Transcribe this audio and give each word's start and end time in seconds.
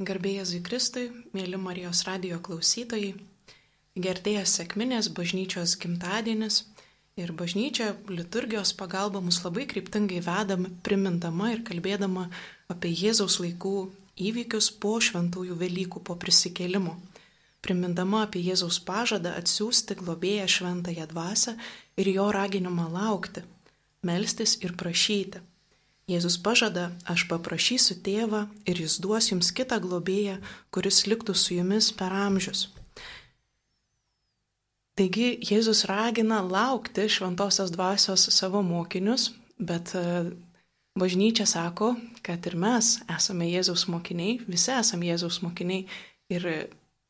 Garbėjai 0.00 0.62
Kristui, 0.64 1.10
mėly 1.36 1.58
Marijos 1.60 2.06
radio 2.06 2.38
klausytojai, 2.40 3.10
gertėjas 4.00 4.54
sėkminės 4.56 5.10
bažnyčios 5.12 5.74
gimtadienis 5.82 6.62
ir 7.20 7.34
bažnyčia 7.36 7.90
liturgijos 8.08 8.72
pagalba 8.78 9.20
mus 9.20 9.42
labai 9.44 9.66
kryptingai 9.68 10.22
vedama, 10.24 10.70
primindama 10.80 11.50
ir 11.52 11.60
kalbėdama 11.68 12.30
apie 12.72 12.94
Jėzaus 12.96 13.36
laikų 13.44 13.74
įvykius 14.30 14.70
po 14.80 14.94
šventųjų 15.04 15.58
Velykų, 15.60 16.00
po 16.00 16.16
prisikėlimo. 16.16 16.96
Primindama 17.60 18.24
apie 18.24 18.40
Jėzaus 18.46 18.80
pažadą 18.80 19.36
atsiųsti 19.36 20.00
globėją 20.00 20.48
šventąją 20.48 21.10
dvasę 21.12 21.58
ir 22.00 22.14
jo 22.16 22.30
raginimą 22.32 22.88
laukti, 22.96 23.44
melstis 24.00 24.56
ir 24.64 24.78
prašyti. 24.80 25.44
Jėzus 26.10 26.36
pažada, 26.42 26.90
aš 27.06 27.28
paprašysiu 27.30 27.96
tėvą 28.02 28.44
ir 28.66 28.82
jis 28.82 28.98
duos 29.02 29.30
jums 29.30 29.52
kitą 29.54 29.78
globėją, 29.82 30.40
kuris 30.74 31.04
liktų 31.06 31.36
su 31.38 31.54
jumis 31.54 31.92
per 31.94 32.14
amžius. 32.26 32.66
Taigi 34.98 35.38
Jėzus 35.46 35.86
ragina 35.88 36.42
laukti 36.44 37.06
šventosios 37.08 37.70
dvasios 37.72 38.26
savo 38.34 38.60
mokinius, 38.66 39.30
bet 39.56 39.94
e, 39.94 40.02
bažnyčia 40.98 41.46
sako, 41.46 41.94
kad 42.26 42.44
ir 42.50 42.58
mes 42.58 42.98
esame 43.08 43.48
Jėzaus 43.48 43.86
mokiniai, 43.88 44.40
visi 44.50 44.74
esame 44.74 45.08
Jėzaus 45.08 45.40
mokiniai 45.46 45.86
ir 46.34 46.48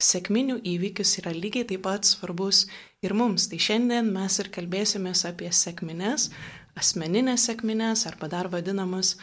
sėkminių 0.00 0.60
įvykis 0.64 1.18
yra 1.20 1.32
lygiai 1.36 1.66
taip 1.68 1.82
pat 1.84 2.08
svarbus 2.08 2.66
ir 3.04 3.14
mums. 3.16 3.48
Tai 3.50 3.58
šiandien 3.60 4.12
mes 4.14 4.38
ir 4.40 4.52
kalbėsimės 4.54 5.26
apie 5.28 5.50
sėkmines, 5.52 6.30
asmeninės 6.78 7.48
sėkmines 7.48 8.06
arba 8.08 8.28
dar 8.30 8.48
vadinamas 8.52 9.16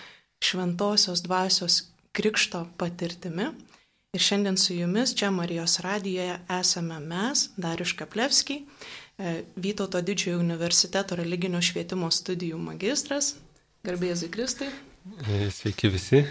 šventosios 0.43 1.23
dvasios 1.25 1.81
krikšto 2.17 2.65
patirtimi. 2.77 3.51
Ir 4.15 4.23
šiandien 4.23 4.57
su 4.57 4.73
jumis 4.73 5.13
čia 5.15 5.29
Marijos 5.31 5.79
radijoje 5.83 6.39
esame 6.59 6.99
mes, 6.99 7.49
Darius 7.57 7.93
Kaplevskiai, 7.93 8.63
e, 9.17 9.43
Vytauto 9.55 10.01
didžiojo 10.01 10.39
universiteto 10.39 11.15
religinio 11.19 11.61
švietimo 11.61 12.09
studijų 12.11 12.57
magistras, 12.57 13.35
garbėzai 13.85 14.31
Kristai. 14.33 14.69
E, 15.27 15.49
sveiki 15.51 15.91
visi. 15.93 16.23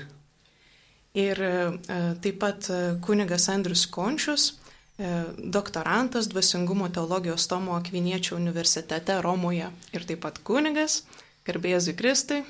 Ir 1.16 1.42
e, 1.42 1.52
taip 2.24 2.40
pat 2.40 2.70
kunigas 3.04 3.48
Andrius 3.52 3.86
Končius, 3.86 4.54
doktorantas 5.38 6.28
dvasingumo 6.28 6.88
teologijos 6.88 7.48
Tomo 7.48 7.74
Akviniečio 7.76 8.36
universitete 8.36 9.20
Romoje 9.20 9.68
ir 9.92 10.06
taip 10.08 10.22
pat 10.24 10.40
kunigas, 10.40 11.02
garbėzui 11.44 11.92
Kristui. 11.98 12.40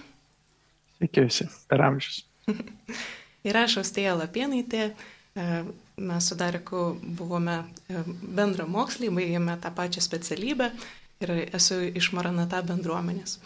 Sveiki 0.96 1.26
visi, 1.26 1.48
per 1.66 1.82
amžius. 1.82 2.22
ir 3.48 3.58
aš 3.58 3.80
Ostėja 3.82 4.14
Lapienaitė, 4.14 4.92
mes 5.98 6.30
su 6.30 6.38
Dariku 6.38 6.94
buvome 7.02 7.64
bendra 8.22 8.66
moksliai, 8.70 9.10
baigėme 9.10 9.58
tą 9.60 9.74
pačią 9.74 10.04
specialybę 10.06 10.70
ir 11.26 11.36
esu 11.50 11.82
iš 11.98 12.12
Maranata 12.14 12.62
bendruomenės. 12.62 13.40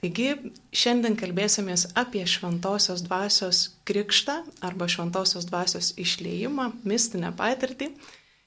Taigi 0.00 0.30
šiandien 0.72 1.14
kalbėsimės 1.20 1.90
apie 2.00 2.22
šventosios 2.26 3.02
dvasios 3.04 3.66
krikštą 3.86 4.40
arba 4.64 4.88
šventosios 4.88 5.44
dvasios 5.46 5.92
išleimą, 6.00 6.70
mistinę 6.88 7.34
patirtį 7.36 7.92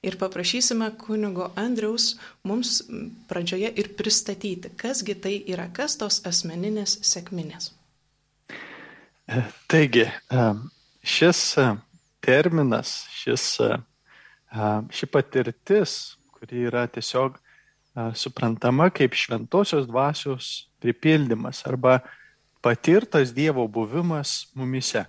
ir 0.03 0.17
paprašysime 0.19 0.91
kunigo 0.99 1.49
Andriaus 1.55 2.13
mums 2.43 2.81
pradžioje 3.29 3.71
ir 3.79 3.93
pristatyti, 3.97 4.71
kasgi 4.77 5.15
tai 5.15 5.37
yra, 5.47 5.69
kas 5.73 5.95
tos 5.97 6.19
asmeninės 6.27 6.99
sėkminės. 7.07 7.71
E, 9.27 9.45
taigi, 9.71 10.03
e, 10.03 10.43
šis 11.03 11.45
e, 11.57 11.69
terminas, 12.23 12.97
šis, 13.15 13.47
ši 14.93 15.09
patirtis, 15.11 15.95
kuri 16.35 16.67
yra 16.69 16.83
tiesiog 16.91 17.39
suprantama 18.17 18.87
kaip 18.93 19.15
šventosios 19.17 19.87
dvasios 19.89 20.69
pripildymas 20.81 21.63
arba 21.67 21.99
patirtas 22.61 23.33
Dievo 23.35 23.67
buvimas 23.67 24.47
mumise. 24.55 25.03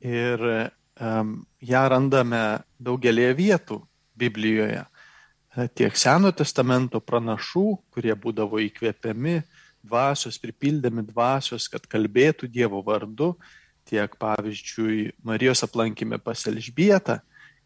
Ir 0.00 0.42
um, 0.42 1.32
ją 1.62 1.84
randame 1.90 2.42
daugelėje 2.82 3.34
vietų 3.38 3.78
Biblijoje. 4.18 4.82
Tiek 5.74 5.96
Seno 5.98 6.30
testamento 6.36 7.00
pranašų, 7.02 7.64
kurie 7.94 8.12
būdavo 8.14 8.60
įkvėpiami 8.66 9.40
dvasios, 9.82 10.38
pripildomi 10.42 11.02
dvasios, 11.08 11.66
kad 11.70 11.86
kalbėtų 11.90 12.50
Dievo 12.52 12.82
vardu, 12.84 13.32
tiek 13.88 14.12
pavyzdžiui 14.20 15.14
Marijos 15.24 15.64
aplankime 15.64 16.18
pas 16.20 16.44
Elžbietą, 16.50 17.18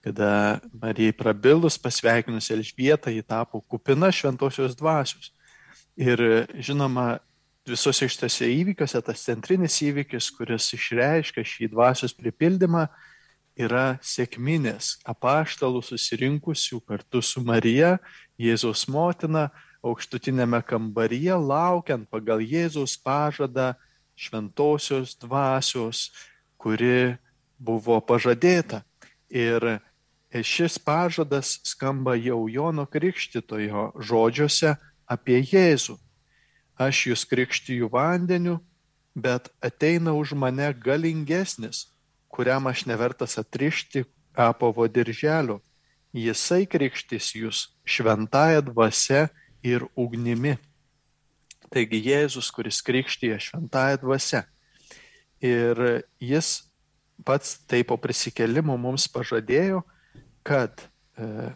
kada 0.02 0.60
Marijai 0.74 1.14
prabilus 1.14 1.78
pasveikinus 1.78 2.50
Elžbietą, 2.54 3.10
ji 3.10 3.22
tapo 3.22 3.60
kupina 3.60 4.10
šventosios 4.14 4.76
dvasios. 4.78 5.32
Ir 5.98 6.46
žinoma, 6.58 7.20
visose 7.68 8.08
šitose 8.10 8.48
įvykiuose 8.50 9.02
tas 9.06 9.22
centrinis 9.22 9.76
įvykis, 9.84 10.30
kuris 10.34 10.72
išreiškia 10.74 11.44
šį 11.46 11.70
dvasios 11.74 12.14
pripildymą, 12.18 12.88
yra 13.58 13.98
sėkminės 14.02 14.98
apaštalų 15.08 15.82
susirinkusių 15.84 16.80
kartu 16.86 17.22
su 17.22 17.42
Marija, 17.44 17.98
Jėzaus 18.40 18.86
motina, 18.88 19.50
aukštutinėme 19.82 20.62
kambaryje, 20.64 21.34
laukiant 21.36 22.08
pagal 22.10 22.40
Jėzaus 22.40 22.96
pažadą 22.96 23.74
šventosios 24.16 25.16
dvasios, 25.18 26.10
kuri 26.56 27.18
buvo 27.58 27.98
pažadėta. 28.00 28.82
Ir 29.28 29.80
šis 30.32 30.78
pažadas 30.78 31.58
skamba 31.66 32.14
jau 32.16 32.46
Jono 32.48 32.86
Krikštitojo 32.86 33.92
žodžiuose 33.98 34.76
apie 35.06 35.42
Jėzų. 35.42 35.98
Aš 36.80 37.06
jūs 37.10 37.24
krikštiju 37.28 37.90
vandeniu, 37.92 38.60
bet 39.14 39.50
ateina 39.60 40.14
už 40.16 40.32
mane 40.32 40.72
galingesnis, 40.72 41.91
kuriam 42.32 42.66
aš 42.66 42.86
nevertas 42.88 43.36
atrišti 43.38 44.04
apovo 44.34 44.88
dirželio. 44.88 45.60
Jisai 46.12 46.64
krikštys 46.68 47.32
jūs 47.36 47.60
šventąją 47.88 48.64
dvasę 48.68 49.26
ir 49.64 49.84
ugnimi. 49.96 50.56
Taigi 51.72 52.02
Jėzus, 52.04 52.50
kuris 52.52 52.82
krikštyje 52.84 53.38
šventąją 53.40 54.00
dvasę. 54.02 54.42
Ir 55.44 56.04
jis 56.20 56.50
pats 57.24 57.56
taip 57.68 57.88
po 57.92 57.96
prisikelimo 58.00 58.76
mums 58.80 59.08
pažadėjo, 59.08 59.80
kad 60.44 60.84
e, 61.16 61.52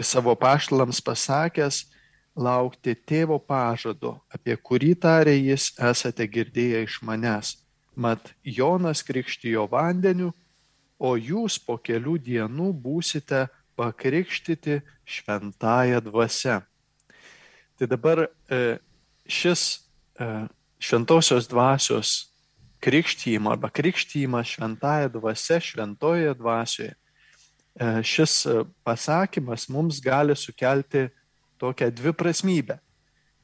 savo 0.00 0.32
paštalams 0.36 1.00
pasakęs 1.04 1.84
laukti 2.34 2.96
tėvo 2.96 3.38
pažado, 3.38 4.16
apie 4.32 4.56
kurį 4.56 4.94
tarė 5.04 5.36
jis 5.36 5.72
esate 5.78 6.26
girdėję 6.28 6.82
iš 6.88 7.00
manęs 7.06 7.58
mat 7.96 8.34
Jonas 8.44 9.02
krikštijo 9.02 9.66
vandeniu, 9.70 10.32
o 10.98 11.14
jūs 11.18 11.58
po 11.60 11.76
kelių 11.78 12.18
dienų 12.22 12.70
būsite 12.80 13.46
pakrikštyti 13.76 14.80
šventąją 15.04 16.00
dvasę. 16.00 16.60
Tai 17.78 17.86
dabar 17.90 18.26
e, 18.26 18.78
šis 19.26 19.82
e, 20.18 20.46
šventosios 20.78 21.48
dvasios 21.50 22.30
krikštyjimo 22.84 23.50
arba 23.50 23.70
krikštyjimas 23.70 24.54
šventąją 24.54 25.08
dvasę, 25.16 25.60
šventojoje 25.60 26.34
dvasioje, 26.38 26.94
e, 26.94 28.02
šis 28.02 28.46
pasakymas 28.86 29.68
mums 29.68 30.00
gali 30.00 30.36
sukelti 30.36 31.08
tokią 31.58 31.90
dviprasmybę. 31.90 32.78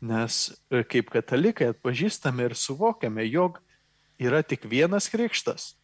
Nes 0.00 0.47
kaip 0.88 1.11
katalikai 1.12 1.75
atpažįstame 1.75 2.47
ir 2.49 2.55
suvokiame, 2.56 3.27
jog 3.28 3.59
yra 4.20 4.42
tik 4.44 4.66
vienas 4.69 5.08
krikštas 5.08 5.75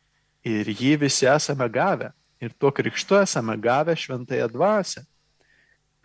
ir 0.47 0.69
jį 0.69 0.97
visi 1.07 1.27
esame 1.29 1.67
gavę. 1.73 2.13
Ir 2.41 2.53
tuo 2.61 2.71
krikštu 2.75 3.17
esame 3.23 3.57
gavę 3.57 3.97
šventąją 3.97 4.51
dvasę. 4.53 5.07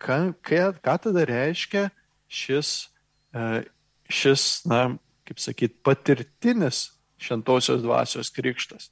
Ką, 0.00 0.32
ką, 0.42 0.96
tada 1.04 1.26
reiškia 1.28 1.90
šis, 2.26 2.88
e, 3.36 3.62
šis, 4.08 4.64
na, 4.66 4.96
kaip 5.28 5.38
sakyt, 5.38 5.76
patirtinis 5.84 6.88
šventosios 7.20 7.84
dvasios 7.84 8.32
krikštas? 8.34 8.88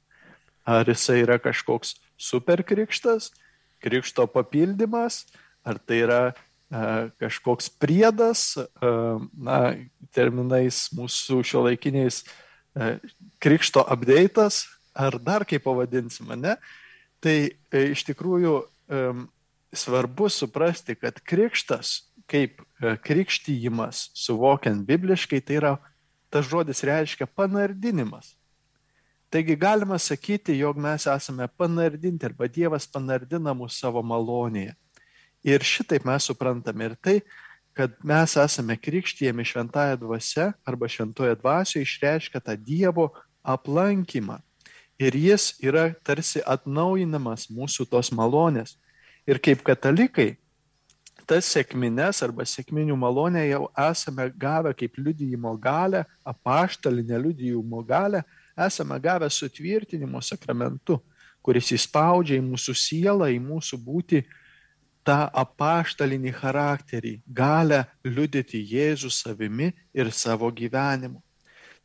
Ar 0.63 0.85
jisai 0.87 1.23
yra 1.25 1.39
kažkoks 1.41 1.97
super 2.21 2.61
krikštas, 2.63 3.31
krikšto 3.81 4.27
papildymas, 4.29 5.25
ar 5.65 5.81
tai 5.81 6.03
yra 6.05 6.21
e, 6.29 6.85
kažkoks 7.19 7.73
priedas, 7.81 8.53
e, 8.55 8.93
na, 9.33 9.59
terminais 10.13 10.85
mūsų 10.93 11.41
šio 11.41 11.65
laikiniais 11.65 12.21
E, 12.21 12.50
krikšto 13.41 13.83
update'as, 13.83 14.65
ar 14.95 15.17
dar 15.19 15.45
kaip 15.47 15.63
pavadinsim, 15.65 16.31
ne? 16.39 16.55
Tai 17.21 17.35
e, 17.51 17.81
iš 17.91 18.05
tikrųjų 18.07 18.55
svarbu 19.73 20.29
suprasti, 20.29 20.95
kad 20.95 21.19
krikštas, 21.23 22.11
kaip 22.31 22.61
e, 22.61 22.95
krikštyjimas, 23.03 24.09
suvokiant 24.15 24.85
bibliškai, 24.87 25.41
tai 25.43 25.59
yra, 25.59 25.73
tas 26.31 26.47
žodis 26.47 26.83
reiškia 26.87 27.27
panardinimas. 27.27 28.35
Taigi 29.31 29.55
galima 29.55 29.99
sakyti, 29.99 30.57
jog 30.59 30.79
mes 30.79 31.07
esame 31.07 31.47
panardinti 31.47 32.27
arba 32.27 32.47
Dievas 32.51 32.87
panardina 32.91 33.53
mus 33.55 33.77
savo 33.79 34.03
malonėje. 34.03 34.75
Ir 35.47 35.63
šitaip 35.65 36.03
mes 36.05 36.27
suprantame 36.27 36.91
ir 36.91 36.97
tai, 36.99 37.21
kad 37.73 37.95
mes 38.03 38.35
esame 38.37 38.77
krikštyjami 38.77 39.45
šventąją 39.45 39.97
dvasę 39.97 40.51
arba 40.65 40.87
šventoje 40.87 41.35
dvasioje 41.35 41.83
išreiškia 41.87 42.39
tą 42.43 42.55
Dievo 42.57 43.09
aplankymą. 43.43 44.39
Ir 45.01 45.15
jis 45.15 45.55
yra 45.63 45.89
tarsi 46.03 46.43
atnaujinamas 46.45 47.47
mūsų 47.49 47.87
tos 47.89 48.11
malonės. 48.13 48.75
Ir 49.25 49.39
kaip 49.41 49.63
katalikai, 49.65 50.35
tas 51.25 51.47
sėkmines 51.47 52.21
arba 52.25 52.45
sėkminių 52.45 52.97
malonę 52.99 53.45
jau 53.47 53.65
esame 53.89 54.27
gavę 54.37 54.73
kaip 54.77 54.99
liudijimo 54.99 55.55
galę, 55.57 56.03
apaštalinę 56.27 57.17
liudijimo 57.23 57.81
galę, 57.87 58.23
esame 58.57 58.99
gavę 58.99 59.29
sutvirtinimo 59.29 60.21
sakramentu, 60.21 60.99
kuris 61.41 61.71
įspaudžia 61.73 62.37
į 62.37 62.45
mūsų 62.45 62.75
sielą, 62.77 63.31
į 63.31 63.39
mūsų 63.41 63.79
būti 63.81 64.21
tą 65.07 65.25
apaštalinį 65.41 66.33
charakterį, 66.37 67.13
galę 67.27 67.83
liudyti 68.05 68.61
Jėzų 68.71 69.11
savimi 69.13 69.71
ir 69.93 70.11
savo 70.13 70.51
gyvenimu. 70.53 71.21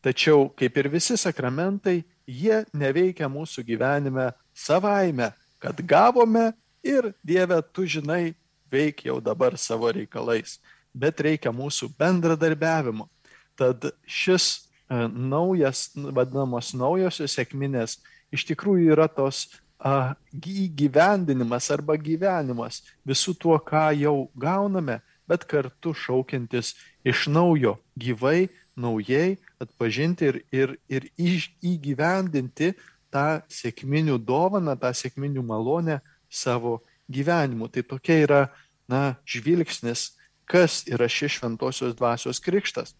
Tačiau, 0.04 0.50
kaip 0.54 0.76
ir 0.76 0.90
visi 0.92 1.16
sakramentai, 1.18 2.04
jie 2.26 2.62
neveikia 2.76 3.30
mūsų 3.32 3.64
gyvenime 3.66 4.30
savaime, 4.54 5.32
kad 5.58 5.80
gavome 5.82 6.52
ir 6.84 7.10
Dieve, 7.24 7.58
tu 7.72 7.86
žinai, 7.88 8.36
veik 8.70 9.06
jau 9.08 9.18
dabar 9.24 9.56
savo 9.58 9.90
reikalais, 9.90 10.60
bet 10.94 11.20
reikia 11.24 11.50
mūsų 11.54 11.90
bendradarbiavimo. 11.98 13.08
Tad 13.56 13.88
šis 14.06 14.66
E, 14.86 14.94
naujas, 15.10 15.88
vadinamos 16.14 16.70
naujosios 16.78 17.34
sėkminės, 17.34 17.98
iš 18.30 18.44
tikrųjų 18.46 18.92
yra 18.94 19.08
tos 19.10 19.46
įgyvendinimas 19.84 21.70
arba 21.70 21.96
gyvenimas 22.00 22.82
visų 23.06 23.36
tuo, 23.38 23.58
ką 23.58 23.92
jau 24.00 24.30
gauname, 24.34 25.00
bet 25.28 25.44
kartu 25.44 25.92
šaukiantis 25.94 26.74
iš 27.04 27.26
naujo 27.28 27.76
gyvai, 27.98 28.48
naujai 28.76 29.36
atpažinti 29.60 30.24
ir, 30.28 30.42
ir, 30.52 30.76
ir 30.88 31.08
iš, 31.16 31.50
įgyvendinti 31.64 32.74
tą 33.12 33.42
sėkminių 33.48 34.18
dovaną, 34.18 34.76
tą 34.76 34.92
sėkminių 34.92 35.42
malonę 35.44 36.00
savo 36.28 36.82
gyvenimu. 37.08 37.68
Tai 37.68 37.82
tokia 37.82 38.20
yra, 38.24 38.40
na, 38.88 39.16
žvilgsnis, 39.26 40.14
kas 40.46 40.84
yra 40.88 41.08
šis 41.08 41.38
šventosios 41.38 41.96
dvasios 41.98 42.40
krikštas. 42.40 42.94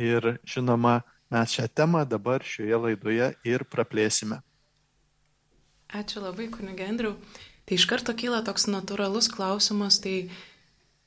Ir 0.00 0.38
žinoma, 0.48 1.02
mes 1.32 1.54
šią 1.56 1.68
temą 1.72 2.04
dabar 2.08 2.44
šioje 2.44 2.78
laidoje 2.86 3.32
ir 3.48 3.64
praplėsime. 3.68 4.42
Ačiū 5.92 6.22
labai, 6.24 6.48
kunigė 6.52 6.86
Andriu. 6.88 7.16
Tai 7.68 7.76
iš 7.76 7.84
karto 7.90 8.14
kyla 8.16 8.40
toks 8.46 8.64
natūralus 8.70 9.28
klausimas, 9.32 10.00
tai 10.02 10.30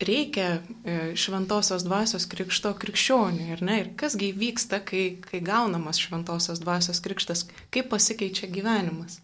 reikia 0.01 0.59
e, 0.83 1.15
šventosios 1.17 1.83
dvasios 1.87 2.27
krikšto 2.31 2.73
krikščioniui, 2.79 3.49
ar 3.55 3.63
ne? 3.65 3.79
Ir 3.81 3.91
kasgi 3.99 4.31
vyksta, 4.35 4.81
kai, 4.85 5.17
kai 5.23 5.41
gaunamas 5.43 5.99
šventosios 6.03 6.61
dvasios 6.63 7.01
krikštas, 7.03 7.47
kaip 7.73 7.89
pasikeičia 7.91 8.51
gyvenimas? 8.51 9.21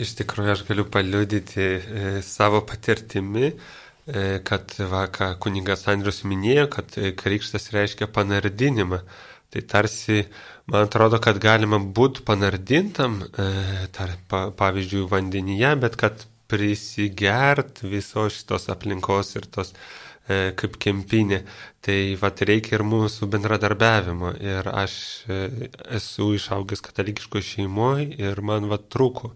Iš 0.00 0.14
tikrųjų, 0.20 0.52
aš 0.54 0.64
galiu 0.68 0.86
paliudyti 0.88 1.64
e, 1.64 2.12
savo 2.24 2.62
patirtimi, 2.66 3.50
e, 3.50 4.22
kad, 4.46 4.72
va, 4.88 5.04
ką 5.12 5.34
kuningas 5.42 5.84
Andrius 5.92 6.22
minėjo, 6.24 6.68
kad 6.72 6.96
e, 6.96 7.10
krikštas 7.16 7.70
reiškia 7.74 8.08
panardinimą. 8.14 9.02
Tai 9.50 9.62
tarsi, 9.66 10.20
man 10.70 10.86
atrodo, 10.86 11.18
kad 11.22 11.40
galima 11.42 11.80
būti 11.82 12.22
panardintam, 12.26 13.18
e, 13.26 13.48
tar, 13.94 14.14
pa, 14.30 14.44
pavyzdžiui, 14.54 15.08
vandenyje, 15.10 15.72
bet 15.82 15.96
kad 15.98 16.22
prisigert 16.50 17.82
visos 17.82 18.40
šitos 18.40 18.68
aplinkos 18.70 19.34
ir 19.38 19.48
tos 19.50 19.72
e, 19.74 20.52
kaip 20.58 20.78
kempinė. 20.82 21.42
Tai 21.82 21.98
vat 22.20 22.42
reikia 22.46 22.78
ir 22.78 22.86
mūsų 22.86 23.26
bendradarbiavimo. 23.32 24.36
Ir 24.38 24.70
aš 24.70 24.94
e, 25.26 25.40
esu 25.98 26.30
išaugęs 26.38 26.84
katalikiško 26.86 27.42
šeimoje 27.50 28.10
ir 28.22 28.42
man 28.46 28.70
vat 28.70 28.86
trūko 28.92 29.34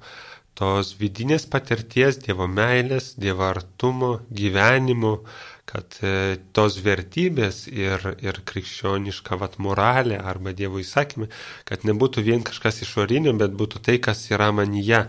tos 0.55 0.95
vidinės 1.01 1.49
patirties, 1.51 2.21
Dievo 2.23 2.47
meilės, 2.47 3.15
Dievo 3.19 3.49
artumo, 3.49 4.13
gyvenimo, 4.31 5.17
kad 5.75 5.97
e, 6.07 6.37
tos 6.55 6.77
vertybės 6.85 7.65
ir, 7.67 7.99
ir 8.23 8.39
krikščioniška 8.47 9.39
vat, 9.41 9.59
moralė 9.59 10.21
arba 10.23 10.55
Dievo 10.55 10.79
įsakymai, 10.79 11.27
kad 11.67 11.83
nebūtų 11.89 12.23
vien 12.23 12.45
kažkas 12.47 12.85
išorinio, 12.87 13.35
bet 13.41 13.57
būtų 13.59 13.83
tai, 13.83 13.99
kas 13.99 14.23
yra 14.31 14.53
manyje, 14.55 15.03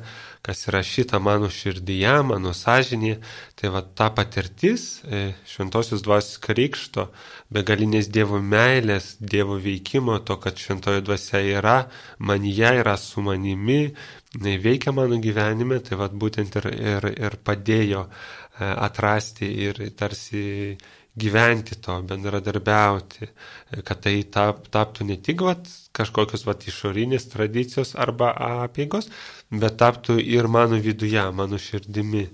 kas 0.46 0.66
yra 0.70 0.82
šita 0.86 1.20
mano 1.22 1.52
širdyje, 1.54 2.16
mano 2.32 2.54
sąžinėje. 2.58 3.20
Tai 3.58 3.72
va 3.74 3.84
ta 3.86 4.10
patirtis 4.14 5.04
e, 5.06 5.36
šventosios 5.50 6.02
dvasios 6.06 6.42
krikšto, 6.42 7.12
begalinės 7.54 8.10
Dievo 8.14 8.42
meilės, 8.42 9.16
Dievo 9.22 9.60
veikimo, 9.62 10.18
to, 10.26 10.40
kad 10.42 10.58
šventoji 10.58 11.06
dvasia 11.06 11.46
yra, 11.60 11.80
manyje 12.18 12.74
yra 12.82 12.98
su 12.98 13.22
manimi, 13.26 13.94
veikia 14.36 14.92
mano 14.92 15.16
gyvenime, 15.24 15.78
tai 15.80 15.96
va 16.02 16.10
būtent 16.12 16.58
ir, 16.60 16.66
ir, 16.74 17.06
ir 17.16 17.38
padėjo 17.46 18.04
E, 18.06 18.45
atrasti 18.60 19.50
ir 19.68 19.82
tarsi 19.98 20.78
gyventi 21.16 21.80
to, 21.80 21.96
bendradarbiauti, 22.04 23.28
e, 23.72 23.82
kad 23.88 24.02
tai 24.04 24.18
tap, 24.32 24.66
taptų 24.72 25.08
ne 25.10 25.18
tik 25.24 25.44
vat, 25.48 25.68
kažkokios 25.96 26.44
vat, 26.48 26.66
išorinės 26.68 27.30
tradicijos 27.32 27.96
arba 27.96 28.34
apėgos, 28.64 29.08
bet 29.52 29.80
taptų 29.80 30.20
ir 30.20 30.50
mano 30.52 30.80
viduje, 30.82 31.24
mano 31.32 31.60
širdimi 31.62 32.28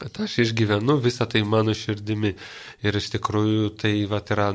kad 0.00 0.16
aš 0.24 0.38
išgyvenu 0.44 0.96
visą 1.04 1.26
tai 1.28 1.42
mano 1.44 1.74
širdimi. 1.76 2.32
Ir 2.86 2.96
iš 2.96 3.10
tikrųjų 3.14 3.70
tai 3.82 3.92
vat, 4.08 4.32
yra, 4.32 4.48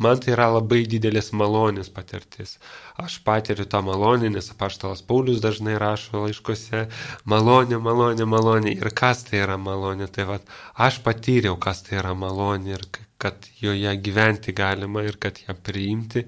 man 0.00 0.22
tai 0.22 0.32
yra 0.32 0.48
labai 0.54 0.82
didelės 0.88 1.32
malonės 1.36 1.90
patirtis. 1.92 2.56
Aš 2.96 3.18
patiriu 3.26 3.66
tą 3.68 3.82
malonę, 3.84 4.30
nes 4.32 4.48
apaštalas 4.54 5.04
Paulius 5.06 5.42
dažnai 5.44 5.76
rašo 5.80 6.24
laiškose 6.24 6.86
malonė, 7.28 7.80
malonė, 7.88 8.24
malonė. 8.24 8.72
Ir 8.80 8.92
kas 8.96 9.26
tai 9.28 9.42
yra 9.44 9.58
malonė? 9.60 10.08
Tai 10.12 10.28
vat, 10.32 10.54
aš 10.88 11.02
patyriau, 11.04 11.58
kas 11.60 11.84
tai 11.84 12.00
yra 12.00 12.14
malonė 12.16 12.78
ir 12.78 12.86
kad 13.20 13.50
joje 13.60 13.92
gyventi 14.00 14.56
galima 14.56 15.04
ir 15.04 15.20
kad 15.20 15.42
ją 15.44 15.56
priimti. 15.68 16.24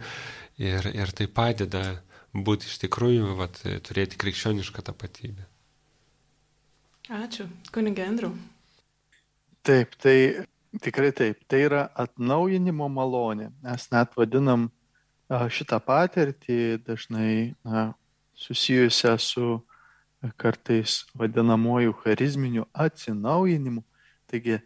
Ir, 0.58 0.90
ir 0.92 1.14
tai 1.16 1.28
padeda 1.30 1.84
būti 2.34 2.68
iš 2.68 2.80
tikrųjų, 2.84 3.32
vat, 3.38 3.62
turėti 3.86 4.20
krikščionišką 4.20 4.84
tapatybę. 4.90 5.48
Ačiū, 7.08 7.46
kunigė 7.72 8.04
Andriu. 8.04 8.34
Taip, 9.68 9.92
tai 10.00 10.46
tikrai 10.80 11.12
taip. 11.12 11.42
Tai 11.44 11.58
yra 11.60 11.80
atnaujinimo 11.92 12.86
malonė. 12.88 13.50
Mes 13.60 13.82
net 13.92 14.14
vadinam 14.16 14.70
šitą 15.28 15.76
patirtį 15.84 16.78
dažnai 16.86 17.52
na, 17.68 17.90
susijusią 18.32 19.12
su 19.20 19.58
kartais 20.40 21.02
vadinamoju 21.12 21.92
charizminiu 22.00 22.64
atsinaujinimu. 22.72 23.84
Taigi 24.32 24.56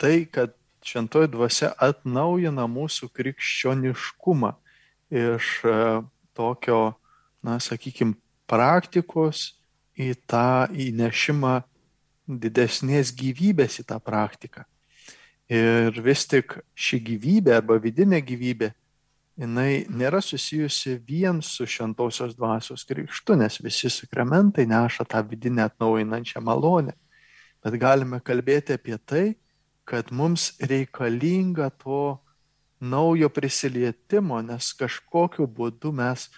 tai, 0.00 0.24
kad 0.24 0.56
šventoji 0.80 1.28
dvasia 1.36 1.74
atnaujina 1.76 2.64
mūsų 2.72 3.12
krikščioniškumą 3.12 4.54
iš 5.12 5.54
tokio, 6.32 6.82
na, 7.44 7.60
sakykime, 7.60 8.16
praktikos 8.48 9.58
į 9.92 10.14
tą 10.24 10.70
įnešimą 10.72 11.58
didesnės 12.28 13.14
gyvybės 13.16 13.80
į 13.80 13.88
tą 13.88 13.98
praktiką. 14.04 14.64
Ir 15.48 15.96
vis 16.04 16.26
tik 16.28 16.58
ši 16.76 17.00
gyvybė 17.00 17.54
arba 17.56 17.78
vidinė 17.80 18.20
gyvybė, 18.20 18.68
jinai 19.40 19.86
nėra 19.88 20.20
susijusi 20.20 20.98
vien 21.08 21.40
su 21.40 21.64
šventosios 21.64 22.34
dvasios 22.36 22.84
krikštu, 22.84 23.38
nes 23.40 23.56
visi 23.64 23.88
sakramentai 23.88 24.66
neša 24.68 25.06
tą 25.08 25.22
vidinę 25.24 25.64
atnaujinančią 25.70 26.42
malonę. 26.44 26.92
Bet 27.64 27.78
galime 27.80 28.20
kalbėti 28.20 28.76
apie 28.76 28.98
tai, 28.98 29.26
kad 29.88 30.12
mums 30.12 30.52
reikalinga 30.60 31.70
to 31.80 32.18
naujo 32.80 33.30
prisilietimo, 33.32 34.42
nes 34.44 34.74
kažkokiu 34.76 35.48
būdu 35.48 35.94
mes 35.96 36.28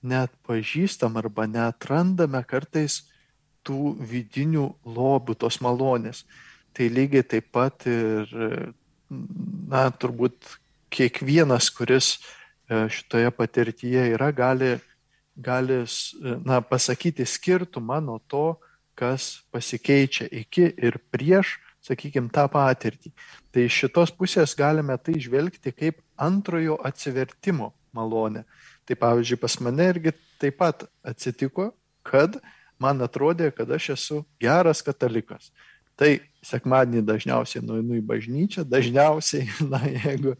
net 0.00 0.30
pažįstam 0.46 1.18
arba 1.20 1.48
netrandame 1.50 2.40
kartais 2.46 3.02
tų 3.66 3.94
vidinių 4.10 4.66
lobių, 4.86 5.36
tos 5.38 5.60
malonės. 5.64 6.24
Tai 6.76 6.86
lygiai 6.92 7.24
taip 7.26 7.50
pat 7.54 7.86
ir, 7.90 8.30
na, 9.10 9.88
turbūt 9.90 10.56
kiekvienas, 10.94 11.70
kuris 11.74 12.14
e, 12.16 12.86
šitoje 12.90 13.30
patirtyje 13.34 14.06
yra, 14.14 14.30
gali, 14.34 14.76
gali 15.36 15.80
na, 16.46 16.60
pasakyti 16.62 17.26
skirtumą 17.26 18.00
nuo 18.04 18.20
to, 18.30 18.60
kas 18.98 19.40
pasikeičia 19.54 20.28
iki 20.42 20.68
ir 20.76 20.98
prieš, 21.12 21.56
sakykime, 21.84 22.30
tą 22.34 22.46
patirtį. 22.52 23.12
Tai 23.50 23.66
iš 23.66 23.78
šitos 23.84 24.12
pusės 24.14 24.54
galime 24.58 24.96
tai 25.00 25.16
žvelgti 25.22 25.72
kaip 25.72 26.02
antrojo 26.20 26.76
atsivertimo 26.84 27.72
malonę. 27.96 28.44
Tai 28.86 28.96
pavyzdžiui, 29.00 29.40
pas 29.40 29.56
mane 29.64 29.86
irgi 29.94 30.12
taip 30.40 30.58
pat 30.60 30.84
atsitiko, 31.06 31.70
kad 32.06 32.36
man 32.82 33.02
atrodė, 33.04 33.50
kad 33.54 33.70
aš 33.70 33.90
esu 33.96 34.22
geras 34.42 34.82
katalikas. 34.84 35.50
Tai 36.00 36.14
sekmadienį 36.44 37.04
dažniausiai 37.04 37.60
nueinu 37.64 37.98
į 37.98 38.04
bažnyčią, 38.08 38.64
dažniausiai, 38.64 39.50
na, 39.72 39.82
jeigu 39.84 40.36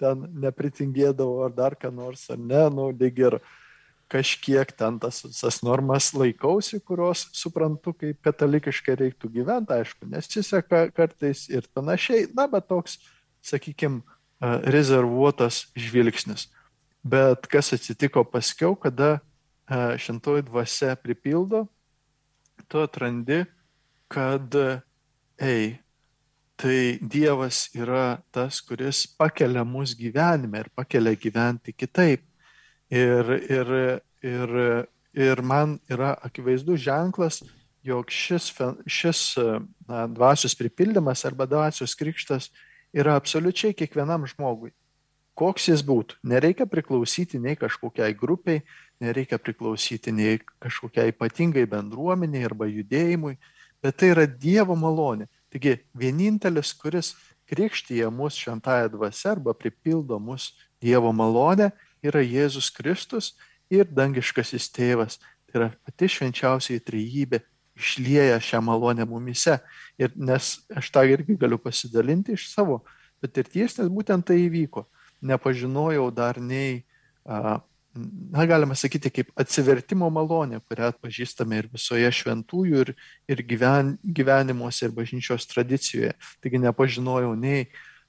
ten 0.00 0.24
nepritingėdavau 0.46 1.44
ar 1.44 1.52
dar 1.52 1.76
ką 1.76 1.92
nors, 1.92 2.24
ar 2.32 2.40
ne, 2.40 2.64
nu, 2.72 2.88
lyg 2.96 3.20
ir 3.20 3.38
kažkiek 4.12 4.70
ten 4.76 4.98
tas 5.00 5.22
visas 5.24 5.60
normas 5.64 6.10
laikausi, 6.16 6.80
kurios 6.80 7.26
suprantu, 7.36 7.94
kaip 7.98 8.20
katalikiškai 8.24 8.96
reiktų 9.00 9.30
gyventi, 9.38 9.76
aišku, 9.76 10.08
nesiseka 10.08 10.86
kartais 10.96 11.46
ir 11.52 11.68
panašiai, 11.76 12.28
na, 12.36 12.48
bet 12.50 12.68
toks, 12.70 12.98
sakykime, 13.44 14.02
rezervuotas 14.40 15.66
žvilgsnis. 15.76 16.48
Bet 17.04 17.48
kas 17.52 17.72
atsitiko 17.76 18.24
paskiau, 18.28 18.74
kada 18.76 19.18
šentoji 20.00 20.44
dvasia 20.48 20.96
pripildo, 21.00 21.64
tu 22.68 22.82
atrandi, 22.82 23.42
kad, 24.12 24.54
ei, 25.40 25.74
tai 26.56 26.98
Dievas 27.02 27.68
yra 27.74 28.20
tas, 28.32 28.60
kuris 28.62 29.04
pakelia 29.18 29.64
mus 29.64 29.94
gyvenime 29.98 30.64
ir 30.64 30.70
pakelia 30.76 31.16
gyventi 31.18 31.74
kitaip. 31.74 32.22
Ir, 32.90 33.30
ir, 33.50 33.72
ir, 34.22 34.54
ir 35.14 35.42
man 35.42 35.78
yra 35.90 36.14
akivaizdus 36.22 36.84
ženklas, 36.84 37.42
jog 37.84 38.10
šis, 38.12 38.52
šis 38.86 39.24
na, 39.88 40.06
dvasios 40.06 40.54
pripildymas 40.56 41.24
arba 41.28 41.46
dvasios 41.48 41.96
krikštas 41.98 42.50
yra 42.94 43.16
absoliučiai 43.18 43.74
kiekvienam 43.76 44.26
žmogui. 44.30 44.72
Koks 45.34 45.66
jis 45.72 45.82
būtų. 45.82 46.20
Nereikia 46.30 46.68
priklausyti 46.70 47.40
nei 47.42 47.58
kažkokiai 47.58 48.14
grupiai, 48.14 48.62
nereikia 49.02 49.38
priklausyti 49.38 50.12
nei 50.12 50.38
kažkokiai 50.62 51.12
ypatingai 51.12 51.66
bendruomeniai 51.70 52.44
arba 52.46 52.68
judėjimui, 52.70 53.36
bet 53.82 53.98
tai 54.00 54.12
yra 54.14 54.26
Dievo 54.26 54.76
malonė. 54.78 55.28
Taigi 55.52 55.78
vienintelis, 55.94 56.72
kuris 56.74 57.14
krikštyje 57.50 58.08
mus 58.10 58.38
šventąją 58.40 58.90
dvasę 58.94 59.34
arba 59.36 59.54
pripildo 59.54 60.18
mus 60.18 60.52
Dievo 60.82 61.12
malonę, 61.12 61.70
yra 62.04 62.22
Jėzus 62.24 62.70
Kristus 62.74 63.34
ir 63.72 63.88
dangiškasis 63.88 64.70
tėvas. 64.74 65.20
Tai 65.46 65.60
yra 65.60 65.68
pati 65.86 66.08
švenčiausiai 66.10 66.82
trejybė 66.82 67.40
išlieja 67.76 68.40
šią 68.40 68.60
malonę 68.64 69.06
mumise. 69.08 69.58
Ir 69.98 70.12
nes 70.16 70.58
aš 70.74 70.90
tą 70.94 71.04
irgi 71.10 71.36
galiu 71.38 71.58
pasidalinti 71.58 72.34
iš 72.34 72.48
savo 72.52 72.82
patirties, 73.22 73.78
nes 73.78 73.90
būtent 73.90 74.26
tai 74.26 74.40
įvyko. 74.46 74.86
Nepažinojau 75.24 76.10
dar 76.14 76.40
nei 76.40 76.84
a, 77.24 77.60
na, 77.94 78.46
galima 78.46 78.74
sakyti, 78.74 79.10
kaip 79.14 79.30
atsivertimo 79.38 80.08
malonė, 80.12 80.60
kurią 80.68 80.90
atpažįstame 80.92 81.60
ir 81.60 81.68
visoje 81.72 82.10
šventųjų, 82.18 82.84
ir, 82.84 82.94
ir 83.30 83.42
gyven, 83.46 83.94
gyvenimuose, 84.04 84.88
ir 84.88 84.96
bažnyčios 84.96 85.46
tradicijoje. 85.50 86.14
Taigi 86.42 86.62
nepažinojau 86.64 87.34
nei 87.38 87.68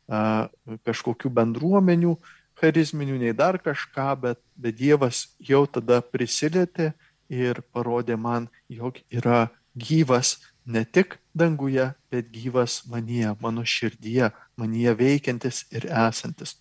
a, 0.09 0.47
kažkokių 0.87 1.31
bendruomenių 1.37 2.15
charizminių, 2.59 3.19
nei 3.21 3.35
dar 3.37 3.59
kažką, 3.61 4.09
bet, 4.21 4.41
bet 4.55 4.79
Dievas 4.79 5.27
jau 5.43 5.65
tada 5.67 6.01
prisilietė 6.01 6.93
ir 7.29 7.61
parodė 7.75 8.17
man, 8.17 8.49
jog 8.69 9.01
yra 9.13 9.49
gyvas 9.75 10.37
ne 10.65 10.85
tik 10.85 11.19
danguje, 11.35 11.91
bet 12.09 12.31
gyvas 12.33 12.83
manyje, 12.89 13.35
mano 13.41 13.65
širdyje, 13.67 14.31
manyje 14.57 14.95
veikiantis 14.97 15.65
ir 15.75 15.85
esantis. 15.91 16.55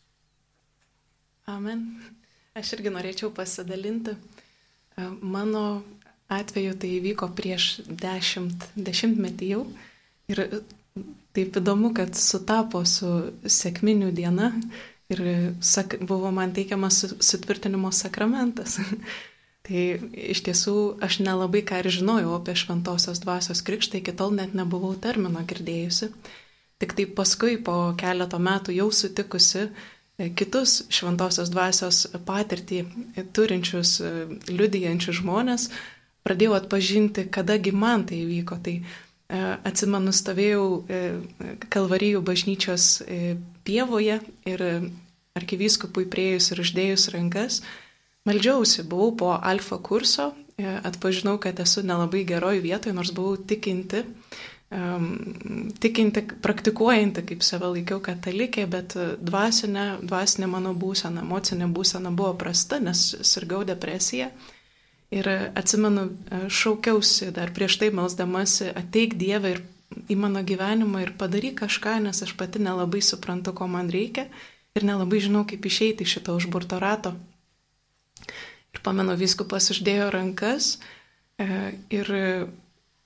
Amen. 1.46 2.23
Aš 2.54 2.76
irgi 2.76 2.90
norėčiau 2.94 3.32
pasidalinti. 3.34 4.12
E, 4.14 5.06
mano 5.26 5.82
atveju 6.30 6.76
tai 6.78 6.92
įvyko 7.00 7.26
prieš 7.34 7.80
dešimt, 7.88 8.68
dešimtmetį 8.78 9.48
jau. 9.50 9.64
Ir 10.30 10.42
taip 11.34 11.58
įdomu, 11.58 11.90
kad 11.96 12.14
sutapo 12.14 12.84
su 12.86 13.10
sėkminių 13.42 14.12
diena 14.14 14.52
ir 15.10 15.24
sak, 15.58 15.98
buvo 16.06 16.30
man 16.30 16.54
teikiamas 16.54 17.00
sutvirtinimo 17.18 17.90
sakramentas. 17.90 18.78
tai 19.66 19.82
iš 20.14 20.44
tiesų 20.46 20.76
aš 21.02 21.18
nelabai 21.26 21.64
ką 21.66 21.82
ir 21.82 21.90
žinojau 21.96 22.36
apie 22.38 22.54
šventosios 22.54 23.18
dvasios 23.24 23.64
krikštą, 23.66 23.98
iki 23.98 24.14
tol 24.14 24.30
net 24.38 24.54
nebuvau 24.54 24.94
termino 24.94 25.42
girdėjusi. 25.42 26.12
Tik 26.78 26.94
tai 26.94 27.10
paskui 27.18 27.58
po 27.58 27.96
keleto 27.98 28.38
metų 28.38 28.78
jau 28.78 28.88
sutikusi 28.94 29.66
E, 29.66 29.93
kitus 30.18 30.84
šventosios 30.94 31.50
dvasios 31.50 32.04
patirtį 32.26 32.84
turinčius, 33.34 33.96
e, 34.00 34.12
liudijančius 34.50 35.20
žmonės, 35.20 35.68
pradėjau 36.26 36.54
atpažinti, 36.58 37.26
kadagi 37.32 37.74
man 37.74 38.06
tai 38.08 38.22
įvyko. 38.22 38.60
Tai 38.64 38.76
e, 38.78 38.84
atsimenu, 39.66 40.14
stovėjau 40.14 40.68
Kalvarijų 41.74 42.22
bažnyčios 42.24 43.02
pievoje 43.66 44.20
ir 44.46 44.66
arkivyskupui 45.34 46.06
priejus 46.06 46.52
ir 46.52 46.62
uždėjus 46.62 47.08
rankas, 47.14 47.62
meldžiausi, 48.28 48.84
buvau 48.86 49.10
po 49.18 49.32
alfa 49.34 49.80
kurso, 49.82 50.30
atpažinau, 50.62 51.40
kad 51.42 51.58
esu 51.58 51.82
nelabai 51.82 52.22
geroj 52.28 52.60
vietoje, 52.62 52.94
nors 52.94 53.10
buvau 53.10 53.34
tikinti 53.34 54.04
um, 54.70 55.08
tikinti, 55.80 56.24
praktikuojanti, 56.44 57.24
kaip 57.28 57.44
save 57.46 57.70
laikiau 57.76 58.00
katalikė, 58.04 58.66
bet 58.70 58.96
dvasinė, 59.20 59.86
dvasinė 60.06 60.48
mano 60.50 60.74
būsena, 60.78 61.24
emocinė 61.26 61.68
būsena 61.74 62.14
buvo 62.14 62.34
prasta, 62.40 62.80
nes 62.82 63.06
sirgau 63.22 63.64
depresiją. 63.68 64.30
Ir 65.14 65.28
atsimenu, 65.54 66.08
šaukiausi 66.50 67.30
dar 67.34 67.52
prieš 67.54 67.76
tai 67.78 67.92
melsdamasi, 67.94 68.72
ateik 68.74 69.14
Dievą 69.20 69.52
ir 69.52 69.60
į 70.10 70.16
mano 70.18 70.42
gyvenimą 70.46 71.04
ir 71.04 71.12
padaryk 71.18 71.60
kažką, 71.62 72.00
nes 72.02 72.22
aš 72.24 72.34
pati 72.38 72.62
nelabai 72.62 73.02
suprantu, 73.04 73.54
ko 73.54 73.68
man 73.70 73.92
reikia 73.92 74.26
ir 74.74 74.86
nelabai 74.86 75.20
žinau, 75.22 75.44
kaip 75.46 75.64
išeiti 75.66 76.02
iš 76.04 76.18
šito 76.18 76.34
užburto 76.34 76.80
rato. 76.82 77.14
Ir 78.74 78.82
pamenu, 78.82 79.14
viskupas 79.18 79.70
uždėjo 79.70 80.10
rankas 80.10 80.74
e, 81.38 81.46
ir 81.94 82.10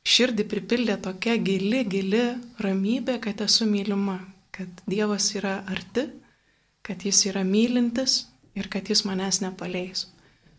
širdį 0.08 0.46
pripildė 0.48 0.96
tokia 1.04 1.36
gili, 1.36 1.82
gili 1.84 2.24
ramybė, 2.62 3.18
kad 3.24 3.40
esu 3.44 3.68
mylima, 3.68 4.18
kad 4.54 4.82
Dievas 4.88 5.30
yra 5.36 5.58
arti, 5.68 6.08
kad 6.86 7.04
Jis 7.04 7.26
yra 7.30 7.44
mylintis 7.44 8.22
ir 8.56 8.70
kad 8.72 8.88
Jis 8.88 9.04
manęs 9.08 9.42
nepaleis. 9.44 10.06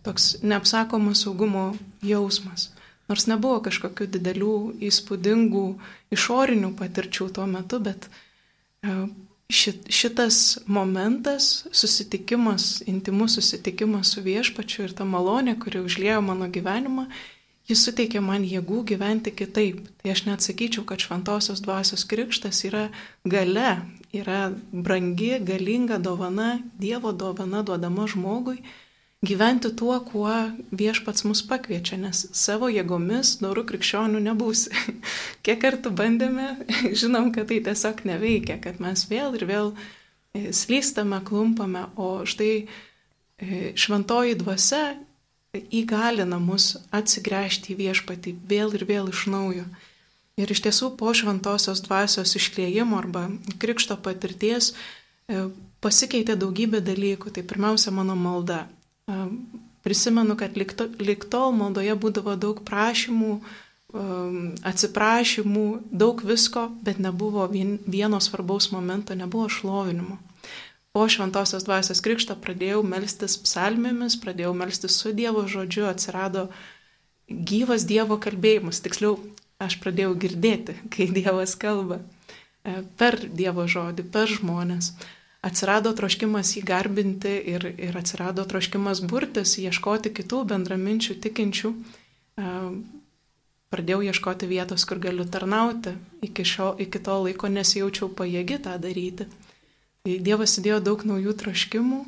Toks 0.06 0.38
neapsakomas 0.46 1.26
saugumo 1.26 1.72
jausmas. 2.06 2.70
Nors 3.10 3.26
nebuvo 3.26 3.58
kažkokių 3.66 4.06
didelių 4.14 4.54
įspūdingų 4.86 5.64
išorinių 6.14 6.70
patirčių 6.78 7.32
tuo 7.34 7.48
metu, 7.50 7.80
bet 7.82 8.06
e, 8.86 8.94
šitas 9.50 10.60
momentas, 10.70 11.66
susitikimas, 11.74 12.84
intimus 12.86 13.40
susitikimas 13.40 14.14
su 14.14 14.22
viešpačiu 14.22 14.86
ir 14.86 14.94
ta 14.94 15.10
malonė, 15.10 15.58
kuri 15.58 15.82
užlėjo 15.82 16.22
mano 16.22 16.52
gyvenimą, 16.54 17.08
Jis 17.70 17.86
suteikė 17.86 18.22
man 18.26 18.46
jėgų 18.50 18.82
gyventi 18.90 19.32
kitaip. 19.36 19.84
Tai 20.02 20.12
aš 20.16 20.26
net 20.26 20.46
sakyčiau, 20.46 20.84
kad 20.90 21.04
šventosios 21.04 21.62
dvasios 21.62 22.06
krikštas 22.10 22.64
yra 22.66 22.88
gale, 23.30 23.78
yra 24.16 24.50
brangi, 24.72 25.36
galinga 25.46 26.00
dovana, 26.02 26.56
Dievo 26.82 27.14
dovana 27.14 27.62
duodama 27.64 28.08
žmogui 28.10 28.64
gyventi 29.22 29.76
tuo, 29.76 30.00
kuo 30.00 30.32
viešpats 30.72 31.26
mus 31.28 31.42
pakviečia, 31.44 31.98
nes 32.00 32.24
savo 32.36 32.70
jėgomis 32.72 33.38
dorų 33.44 33.66
krikščionių 33.72 34.22
nebūsi. 34.30 34.72
Kiek 35.46 35.60
kartų 35.64 35.92
bandėme, 35.96 36.54
žinom, 37.02 37.34
kad 37.36 37.50
tai 37.52 37.60
tiesiog 37.66 38.06
neveikia, 38.08 38.60
kad 38.64 38.80
mes 38.84 39.06
vėl 39.12 39.36
ir 39.36 39.46
vėl 39.50 39.74
e, 39.76 40.50
slystame, 40.56 41.20
klumpame, 41.28 41.86
o 42.00 42.24
štai 42.24 42.54
e, 42.64 43.74
šventoji 43.76 44.40
dvasia 44.40 44.84
įgalina 45.58 46.38
mus 46.38 46.76
atsigręžti 46.94 47.74
į 47.74 47.78
viešpatį 47.80 48.36
vėl 48.50 48.76
ir 48.78 48.84
vėl 48.86 49.10
iš 49.10 49.26
naujo. 49.34 49.66
Ir 50.38 50.52
iš 50.54 50.62
tiesų 50.66 50.92
po 51.00 51.10
šventosios 51.18 51.82
dvasios 51.88 52.36
išliejimo 52.38 53.00
arba 53.00 53.26
krikšto 53.60 53.98
patirties 53.98 54.72
e, 54.72 55.50
pasikeitė 55.82 56.38
daugybė 56.40 56.84
dalykų. 56.86 57.34
Tai 57.34 57.44
pirmiausia 57.50 57.92
mano 57.92 58.14
malda. 58.16 58.68
E, 59.10 59.18
prisimenu, 59.84 60.38
kad 60.38 60.54
lik 60.54 61.26
tol 61.34 61.52
maldoje 61.58 61.98
būdavo 61.98 62.38
daug 62.38 62.62
prašymų, 62.70 63.34
e, 63.42 64.08
atsiprašymų, 64.70 65.68
daug 65.90 66.22
visko, 66.30 66.70
bet 66.86 67.02
nebuvo 67.02 67.50
vieno 67.50 68.22
svarbaus 68.22 68.70
momento, 68.72 69.18
nebuvo 69.18 69.50
šlovinimo 69.50 70.22
po 70.92 71.06
šventosios 71.10 71.66
dvasios 71.68 72.02
krikšto 72.02 72.36
pradėjau 72.42 72.82
melstis 72.86 73.38
psalmėmis, 73.44 74.18
pradėjau 74.22 74.56
melstis 74.58 74.98
su 74.98 75.14
Dievo 75.14 75.46
žodžiu, 75.48 75.86
atsirado 75.90 76.48
gyvas 77.30 77.86
Dievo 77.90 78.18
kalbėjimas. 78.22 78.82
Tiksliau, 78.82 79.20
aš 79.62 79.78
pradėjau 79.84 80.16
girdėti, 80.18 80.76
kai 80.94 81.10
Dievas 81.14 81.56
kalba 81.60 82.02
e, 82.02 82.82
per 82.98 83.20
Dievo 83.30 83.68
žodį, 83.70 84.10
per 84.14 84.30
žmonės. 84.32 84.94
atsirado 85.46 85.94
troškimas 85.96 86.50
jį 86.58 86.66
garbinti 86.68 87.32
ir, 87.48 87.64
ir 87.80 87.96
atsirado 87.96 88.44
troškimas 88.44 89.00
burtis, 89.00 89.54
ieškoti 89.62 90.12
kitų 90.12 90.42
bendraminčių, 90.50 91.16
tikinčių. 91.24 91.72
Pradėjau 93.70 94.02
ieškoti 94.10 94.50
vietos, 94.50 94.84
kur 94.90 95.00
galiu 95.00 95.24
tarnauti. 95.30 95.94
Iki, 96.26 96.44
šio, 96.44 96.74
iki 96.82 97.00
to 97.06 97.16
laiko 97.24 97.48
nesijaučiau 97.54 98.10
pajėgi 98.18 98.58
tą 98.66 98.76
daryti. 98.82 99.30
Dievas 100.08 100.56
įdėjo 100.60 100.80
daug 100.84 101.04
naujų 101.06 101.34
troškimų, 101.42 102.04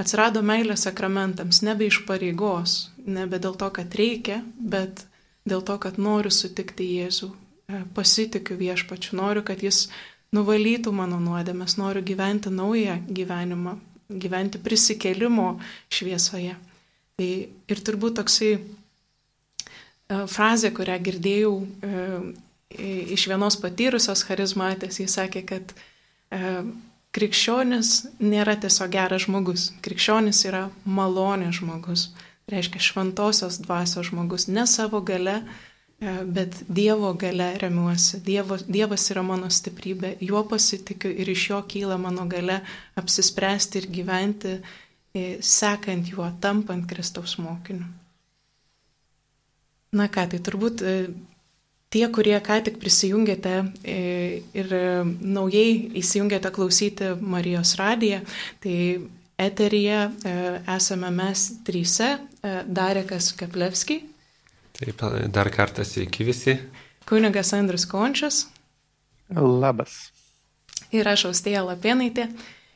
atsirado 0.00 0.42
meilė 0.44 0.76
sakramentams, 0.80 1.62
nebe 1.64 1.88
iš 1.88 2.02
pareigos, 2.08 2.90
nebe 3.04 3.40
dėl 3.40 3.56
to, 3.60 3.70
kad 3.72 3.94
reikia, 3.96 4.42
bet 4.60 5.06
dėl 5.48 5.64
to, 5.64 5.76
kad 5.80 5.98
noriu 5.98 6.32
sutikti 6.32 6.86
Jėzų, 6.98 7.30
pasitikiu 7.96 8.58
viešpačiu, 8.60 9.16
noriu, 9.18 9.44
kad 9.46 9.62
jis 9.64 9.88
nuvalytų 10.36 10.92
mano 10.94 11.18
nuodėmės, 11.22 11.76
noriu 11.80 12.02
gyventi 12.06 12.52
naują 12.54 12.98
gyvenimą, 13.08 13.76
gyventi 14.10 14.60
prisikelimo 14.62 15.54
šviesoje. 15.90 16.56
Tai 17.20 17.30
ir 17.70 17.82
turbūt 17.86 18.16
toksai 18.20 18.52
e, 18.56 18.62
frazė, 20.30 20.70
kurią 20.76 20.96
girdėjau 21.04 21.52
e, 21.60 22.04
iš 23.16 23.26
vienos 23.30 23.58
patyrusios 23.60 24.22
charizmatės, 24.28 25.00
jis 25.02 25.18
sakė, 25.18 25.42
kad 25.50 25.74
e, 25.74 26.62
krikščionis 27.16 27.94
nėra 28.22 28.56
tiesiog 28.60 28.92
geras 28.92 29.26
žmogus, 29.26 29.70
krikščionis 29.82 30.44
yra 30.46 30.68
malonės 30.84 31.58
žmogus, 31.58 32.10
reiškia 32.50 32.82
šventosios 32.82 33.58
dvasios 33.64 34.10
žmogus, 34.12 34.48
ne 34.48 34.66
savo 34.70 35.02
gale, 35.06 35.40
E, 36.00 36.24
bet 36.24 36.54
Dievo 36.68 37.12
gale 37.12 37.58
remiuosi, 37.58 38.22
Dievo, 38.24 38.56
Dievas 38.56 39.02
yra 39.12 39.20
mano 39.20 39.50
stiprybė, 39.52 40.14
juo 40.24 40.40
pasitikiu 40.48 41.10
ir 41.12 41.28
iš 41.28 41.42
jo 41.50 41.58
kyla 41.68 41.98
mano 42.00 42.24
gale 42.28 42.62
apsispręsti 42.96 43.82
ir 43.82 43.88
gyventi, 43.92 44.54
e, 45.12 45.24
sekant 45.44 46.08
juo, 46.08 46.24
tampant 46.40 46.88
Kristaus 46.88 47.36
mokiniu. 47.36 47.84
Na 49.92 50.06
ką, 50.08 50.24
tai 50.32 50.40
turbūt 50.40 50.80
e, 50.80 50.94
tie, 51.90 52.04
kurie 52.14 52.36
ką 52.42 52.60
tik 52.66 52.78
prisijungėte 52.82 53.54
ir 53.84 54.74
naujai 55.20 55.70
įsijungėte 56.00 56.52
klausyti 56.54 57.14
Marijos 57.20 57.74
radiją, 57.80 58.20
tai 58.62 58.76
eteryje 59.40 59.98
esame 60.70 61.10
mes 61.14 61.46
tryse, 61.66 62.12
Darekas 62.66 63.32
Kaplevski. 63.36 63.98
Taip, 64.78 65.02
dar 65.34 65.50
kartą 65.52 65.84
sveiki 65.84 66.24
visi. 66.24 66.54
Kunigas 67.08 67.50
Andrius 67.56 67.84
Končius. 67.90 68.46
Labas. 69.34 70.08
Ir 70.94 71.08
aš 71.10 71.26
Austėja 71.28 71.66
Lapienaitė. 71.66 72.30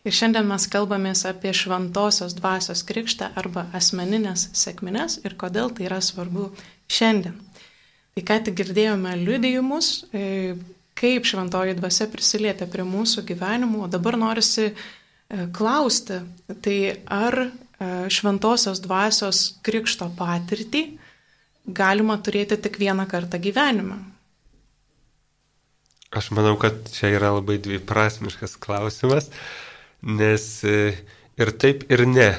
Ir 0.05 0.13
šiandien 0.13 0.45
mes 0.45 0.67
kalbamės 0.69 1.25
apie 1.25 1.55
šventosios 1.57 2.35
dvasios 2.37 2.83
krikštą 2.85 3.31
arba 3.41 3.65
asmeninės 3.73 4.51
sėkmines 4.53 5.23
ir 5.25 5.39
kodėl 5.41 5.73
tai 5.73 5.87
yra 5.89 6.03
svarbu 6.05 6.51
šiandien. 6.93 7.39
Tai 8.15 8.23
ką 8.23 8.37
tik 8.47 8.55
girdėjome 8.61 9.17
liudijimus, 9.19 9.89
e, 10.15 10.55
kaip 10.95 11.27
šventoji 11.27 11.75
dvasia 11.81 12.07
prisilietė 12.13 12.69
prie 12.71 12.85
mūsų 12.87 13.25
gyvenimų, 13.27 13.81
o 13.83 13.89
dabar 13.91 14.15
norisi 14.21 14.69
e, 14.71 14.75
klausti, 15.57 16.21
tai 16.63 16.77
ar 17.11 17.41
e, 17.43 17.49
šventosios 18.15 18.79
dvasios 18.85 19.41
krikšto 19.67 20.13
patirtį 20.15 20.85
galima 21.67 22.21
turėti 22.23 22.61
tik 22.63 22.79
vieną 22.79 23.09
kartą 23.11 23.43
gyvenime? 23.43 23.99
Aš 26.15 26.31
manau, 26.39 26.55
kad 26.63 26.87
čia 26.95 27.11
yra 27.17 27.33
labai 27.35 27.59
dviprasmiškas 27.59 28.55
klausimas, 28.63 29.33
nes 30.07 30.47
ir 30.63 31.51
taip, 31.59 31.83
ir 31.91 32.07
ne. 32.07 32.31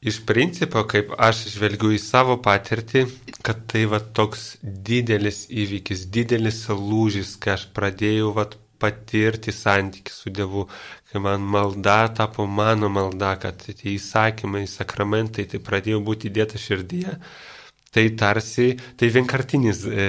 Iš 0.00 0.22
principo, 0.26 0.80
kaip 0.88 1.10
aš 1.20 1.42
žvelgiu 1.52 1.90
į 1.92 1.98
savo 2.00 2.38
patirtį, 2.40 3.02
kad 3.44 3.66
tai 3.68 3.82
va 3.92 4.00
toks 4.00 4.54
didelis 4.62 5.42
įvykis, 5.52 6.06
didelis 6.14 6.62
lūžis, 6.72 7.34
kai 7.36 7.58
aš 7.58 7.66
pradėjau 7.76 8.30
va 8.38 8.46
patirti 8.80 9.52
santykių 9.52 10.14
su 10.14 10.32
Dievu, 10.32 10.64
kai 11.12 11.20
man 11.20 11.44
malda 11.44 11.98
tapo 12.16 12.48
mano 12.48 12.88
malda, 12.88 13.34
kad 13.42 13.60
tie 13.68 13.92
įsakymai, 13.98 14.64
sakramentai, 14.72 15.44
tai 15.44 15.60
pradėjo 15.60 16.00
būti 16.06 16.32
įdėta 16.32 16.60
širdyje. 16.60 17.18
Mm 17.20 17.58
Tai 17.90 18.08
tarsi, 18.14 18.76
tai 18.94 19.08
vienkartinis 19.10 19.80
e, 19.90 20.04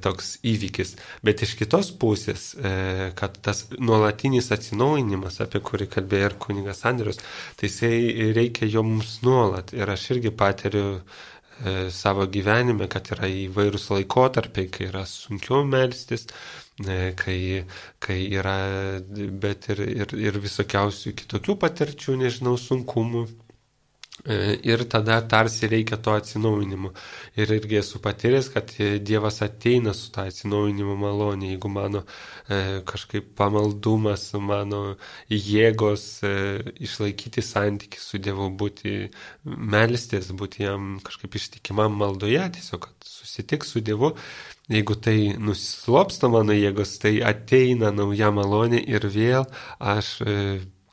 toks 0.00 0.38
įvykis, 0.48 0.94
bet 1.20 1.42
iš 1.44 1.50
kitos 1.58 1.90
pusės, 2.00 2.46
e, 2.56 2.70
kad 3.18 3.36
tas 3.44 3.66
nuolatinis 3.76 4.48
atsinaujinimas, 4.56 5.36
apie 5.44 5.60
kurį 5.60 5.90
kalbėjo 5.92 6.30
ir 6.30 6.36
kunigas 6.40 6.80
Andrius, 6.88 7.20
tai 7.60 7.68
jisai 7.68 8.30
reikia 8.38 8.70
jo 8.72 8.86
mums 8.88 9.18
nuolat. 9.26 9.74
Ir 9.76 9.92
aš 9.92 10.06
irgi 10.16 10.32
patiriu 10.32 10.86
e, 10.96 11.90
savo 11.92 12.24
gyvenime, 12.24 12.88
kad 12.88 13.12
yra 13.12 13.28
įvairūs 13.28 13.90
laikotarpiai, 13.92 14.72
kai 14.72 14.88
yra 14.88 15.04
sunkiau 15.04 15.60
melstis, 15.68 16.24
e, 16.88 17.12
kai, 17.20 17.38
kai 18.00 18.22
yra, 18.32 18.56
bet 19.44 19.68
ir, 19.76 19.84
ir, 20.06 20.20
ir 20.30 20.40
visokiausių 20.40 21.12
kitokių 21.20 21.60
patirčių, 21.66 22.16
nežinau, 22.24 22.56
sunkumų. 22.56 23.28
E, 24.24 24.58
ir 24.64 24.84
tada 24.88 25.20
tarsi 25.28 25.68
reikia 25.68 25.98
to 26.00 26.14
atsinaujinimo. 26.16 26.92
Ir 27.36 27.52
irgi 27.52 27.78
esu 27.82 28.00
patyręs, 28.02 28.48
kad 28.54 28.72
Dievas 29.04 29.42
ateina 29.44 29.92
su 29.94 30.08
tą 30.14 30.24
atsinaujinimo 30.30 30.96
malonė, 30.96 31.50
jeigu 31.52 31.68
mano 31.70 32.02
e, 32.48 32.80
kažkaip 32.88 33.34
pamaldumas, 33.36 34.30
mano 34.40 34.96
jėgos 35.28 36.06
e, 36.24 36.32
išlaikyti 36.88 37.44
santyki 37.44 38.00
su 38.00 38.18
Dievu, 38.22 38.48
būti 38.62 38.96
melstis, 39.44 40.32
būti 40.32 40.64
jam 40.64 40.96
kažkaip 41.04 41.36
ištikimam 41.36 41.98
maldoje, 42.00 42.40
tiesiog, 42.56 42.88
kad 42.88 43.10
susitiks 43.10 43.76
su 43.76 43.84
Dievu. 43.84 44.14
Jeigu 44.72 44.96
tai 44.98 45.18
nuslopsta 45.38 46.26
mano 46.32 46.56
jėgos, 46.56 46.96
tai 46.98 47.20
ateina 47.22 47.92
nauja 47.94 48.32
malonė 48.34 48.80
ir 48.82 49.04
vėl 49.12 49.44
aš 49.78 50.16
e, 50.24 50.40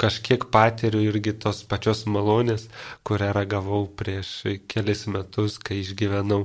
kažkiek 0.03 0.47
patiriu 0.51 1.01
irgi 1.07 1.31
tos 1.39 1.63
pačios 1.69 2.03
malonės, 2.09 2.67
kurią 3.07 3.31
ragavau 3.37 3.85
prieš 3.99 4.31
kelis 4.71 5.05
metus, 5.07 5.59
kai 5.63 5.79
išgyvenau 5.79 6.43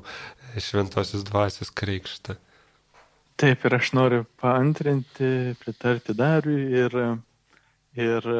šventosios 0.62 1.24
dvasios 1.26 1.72
krikštą. 1.74 2.38
Taip, 3.38 3.64
ir 3.66 3.74
aš 3.76 3.92
noriu 3.94 4.24
paantrinti, 4.42 5.54
pritarti 5.60 6.14
dariui 6.18 6.64
ir, 6.84 6.96
ir 7.98 8.30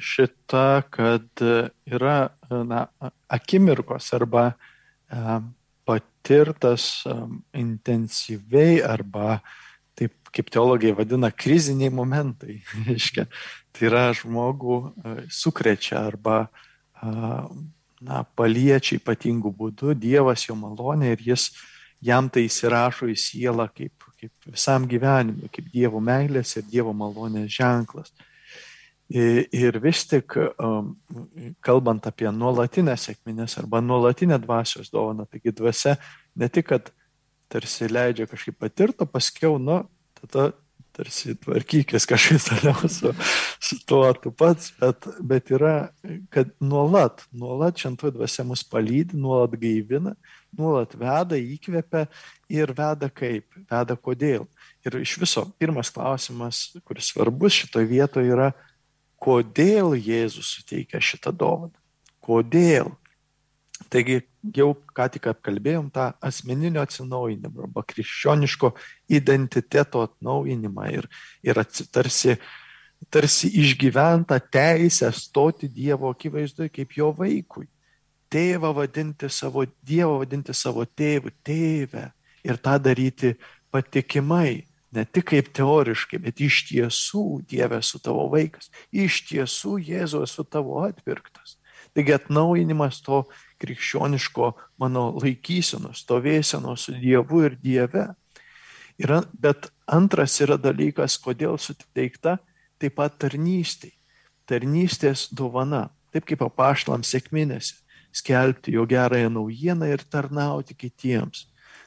šitą, 0.00 0.68
kad 0.92 1.44
yra 1.44 2.16
na, 2.48 2.86
akimirkos 3.28 4.08
arba 4.16 4.46
patirtas 5.88 6.86
intensyviai 7.52 8.80
arba 8.80 9.42
taip 9.98 10.16
kaip 10.32 10.48
teologai 10.48 10.94
vadina, 10.96 11.28
kriziniai 11.28 11.92
momentai. 11.92 12.62
Tai 13.72 13.88
yra 13.88 14.04
žmogų 14.16 14.78
e, 14.80 15.14
sukrečia 15.32 16.04
arba 16.10 16.46
na, 17.02 18.22
paliečia 18.38 18.98
ypatingų 19.00 19.50
būdų 19.58 19.94
Dievas 19.98 20.46
jo 20.46 20.56
malonė 20.58 21.14
ir 21.16 21.24
jis 21.32 21.48
jam 22.02 22.28
tai 22.30 22.46
įsirašo 22.48 23.08
į 23.10 23.16
sielą 23.18 23.68
kaip, 23.74 24.06
kaip 24.20 24.52
visam 24.54 24.86
gyvenimui, 24.90 25.50
kaip 25.52 25.70
Dievo 25.72 26.02
meilės 26.02 26.56
ir 26.58 26.66
Dievo 26.70 26.94
malonės 26.96 27.50
ženklas. 27.54 28.12
Ir 29.12 29.76
vis 29.82 30.06
tik, 30.08 30.38
kalbant 31.60 32.06
apie 32.08 32.30
nuolatinę 32.32 32.94
sėkminės 32.96 33.58
arba 33.60 33.82
nuolatinę 33.84 34.38
dvasios 34.40 34.88
dovaną, 34.94 35.26
taigi 35.28 35.52
dvasia 35.52 35.98
ne 36.38 36.48
tik, 36.48 36.70
kad 36.70 36.88
tarsi 37.52 37.90
leidžia 37.90 38.24
kažkaip 38.30 38.56
patirto, 38.62 39.04
paskiau, 39.04 39.58
nu, 39.60 39.82
tada 40.16 40.52
tarsi 40.96 41.34
tvarkykis 41.40 42.06
kažkaip 42.08 42.42
toliau 42.46 42.88
su, 42.88 43.12
su 43.60 43.78
tuo 43.86 44.12
tu 44.14 44.32
pats, 44.36 44.72
bet, 44.80 45.08
bet 45.20 45.52
yra, 45.54 45.74
kad 46.32 46.52
nuolat, 46.60 47.24
nuolat 47.32 47.80
šventoji 47.80 48.16
dvasia 48.16 48.44
mus 48.48 48.64
palydi, 48.68 49.16
nuolat 49.18 49.56
gaivina, 49.60 50.14
nuolat 50.58 50.94
veda, 50.98 51.38
įkvepia 51.38 52.06
ir 52.52 52.74
veda 52.76 53.08
kaip, 53.08 53.48
veda 53.70 53.96
kodėl. 53.96 54.46
Ir 54.84 54.98
iš 55.00 55.16
viso 55.22 55.46
pirmas 55.60 55.92
klausimas, 55.94 56.68
kuris 56.84 57.12
svarbus 57.12 57.62
šitoje 57.62 57.88
vietoje 57.90 58.32
yra, 58.34 58.50
kodėl 59.22 59.94
Jėzus 59.96 60.56
suteikia 60.58 61.00
šitą 61.00 61.32
dovaną. 61.32 61.76
Kodėl? 62.22 62.90
Taigi 63.90 64.20
jau 64.54 64.72
ką 64.96 65.06
tik 65.14 65.28
apkalbėjom 65.32 65.90
tą 65.94 66.10
asmeninio 66.24 66.82
atsinaujinimą 66.82 67.66
arba 67.66 67.84
krikščioniško 67.88 68.72
identiteto 69.18 70.02
atnaujinimą 70.06 70.88
ir, 70.92 71.08
ir 71.42 71.60
tarsi, 71.94 72.36
tarsi 73.10 73.52
išgyventą 73.62 74.38
teisę 74.52 75.12
stoti 75.16 75.70
Dievo 75.72 76.10
akivaizdoje 76.12 76.72
kaip 76.74 76.98
jo 76.98 77.12
vaikui. 77.16 77.68
Tėvą 78.32 78.72
vadinti 78.76 79.28
savo, 79.28 79.64
Dievą 79.84 80.22
vadinti 80.22 80.54
savo 80.56 80.84
tėvų, 80.86 81.34
tėvę 81.44 82.06
ir 82.44 82.58
tą 82.58 82.78
daryti 82.82 83.34
patikimai, 83.72 84.64
ne 84.92 85.04
tik 85.04 85.30
kaip 85.32 85.48
teoriškai, 85.56 86.20
bet 86.20 86.40
iš 86.44 86.62
tiesų 86.68 87.42
Dieve 87.48 87.80
esu 87.80 88.00
tavo 88.02 88.28
vaikas, 88.32 88.70
iš 88.92 89.22
tiesų 89.30 89.78
Jėzu 89.80 90.22
esu 90.26 90.44
tavo 90.44 90.82
atpirktas. 90.84 91.56
Taigi 91.92 92.14
atnaujinimas 92.16 93.02
to 93.04 93.22
krikščioniško 93.60 94.52
mano 94.80 95.10
laikysenos, 95.20 96.02
stovėsenos 96.06 96.88
su 96.88 96.94
Dievu 96.96 97.44
ir 97.48 97.58
Dieve. 97.60 98.06
Yra, 99.02 99.22
bet 99.32 99.68
antras 99.86 100.38
yra 100.44 100.56
dalykas, 100.60 101.18
kodėl 101.20 101.58
suteikta 101.60 102.38
taip 102.80 102.96
pat 102.98 103.18
tarnystė. 103.22 103.92
Tarnystės 104.48 105.28
dovana, 105.30 105.86
taip 106.12 106.26
kaip 106.28 106.42
apaštlams 106.44 107.12
sėkminėse, 107.12 107.76
skelbti 108.12 108.74
jo 108.76 108.84
gerąją 108.88 109.30
naujieną 109.32 109.88
ir 109.92 110.02
tarnauti 110.10 110.74
kitiems, 110.76 111.46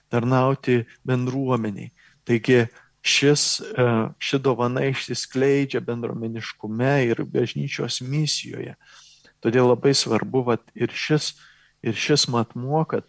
tarnauti 0.09 0.83
bendruomeniai. 1.05 1.91
Taigi 2.25 2.63
šis, 3.05 3.59
e, 3.61 3.87
ši 4.17 4.39
dovana 4.41 4.85
išsiskleidžia 4.89 5.83
bendromeniškume 5.85 6.93
ir 7.11 7.21
bažnyčios 7.29 8.01
misijoje. 8.01 8.73
Todėl 9.45 9.69
labai 9.69 9.93
svarbu 9.93 10.41
vat, 10.47 10.63
ir, 10.73 10.89
šis, 10.89 11.35
ir 11.85 11.93
šis 11.93 12.25
matmuo, 12.33 12.81
kad 12.89 13.05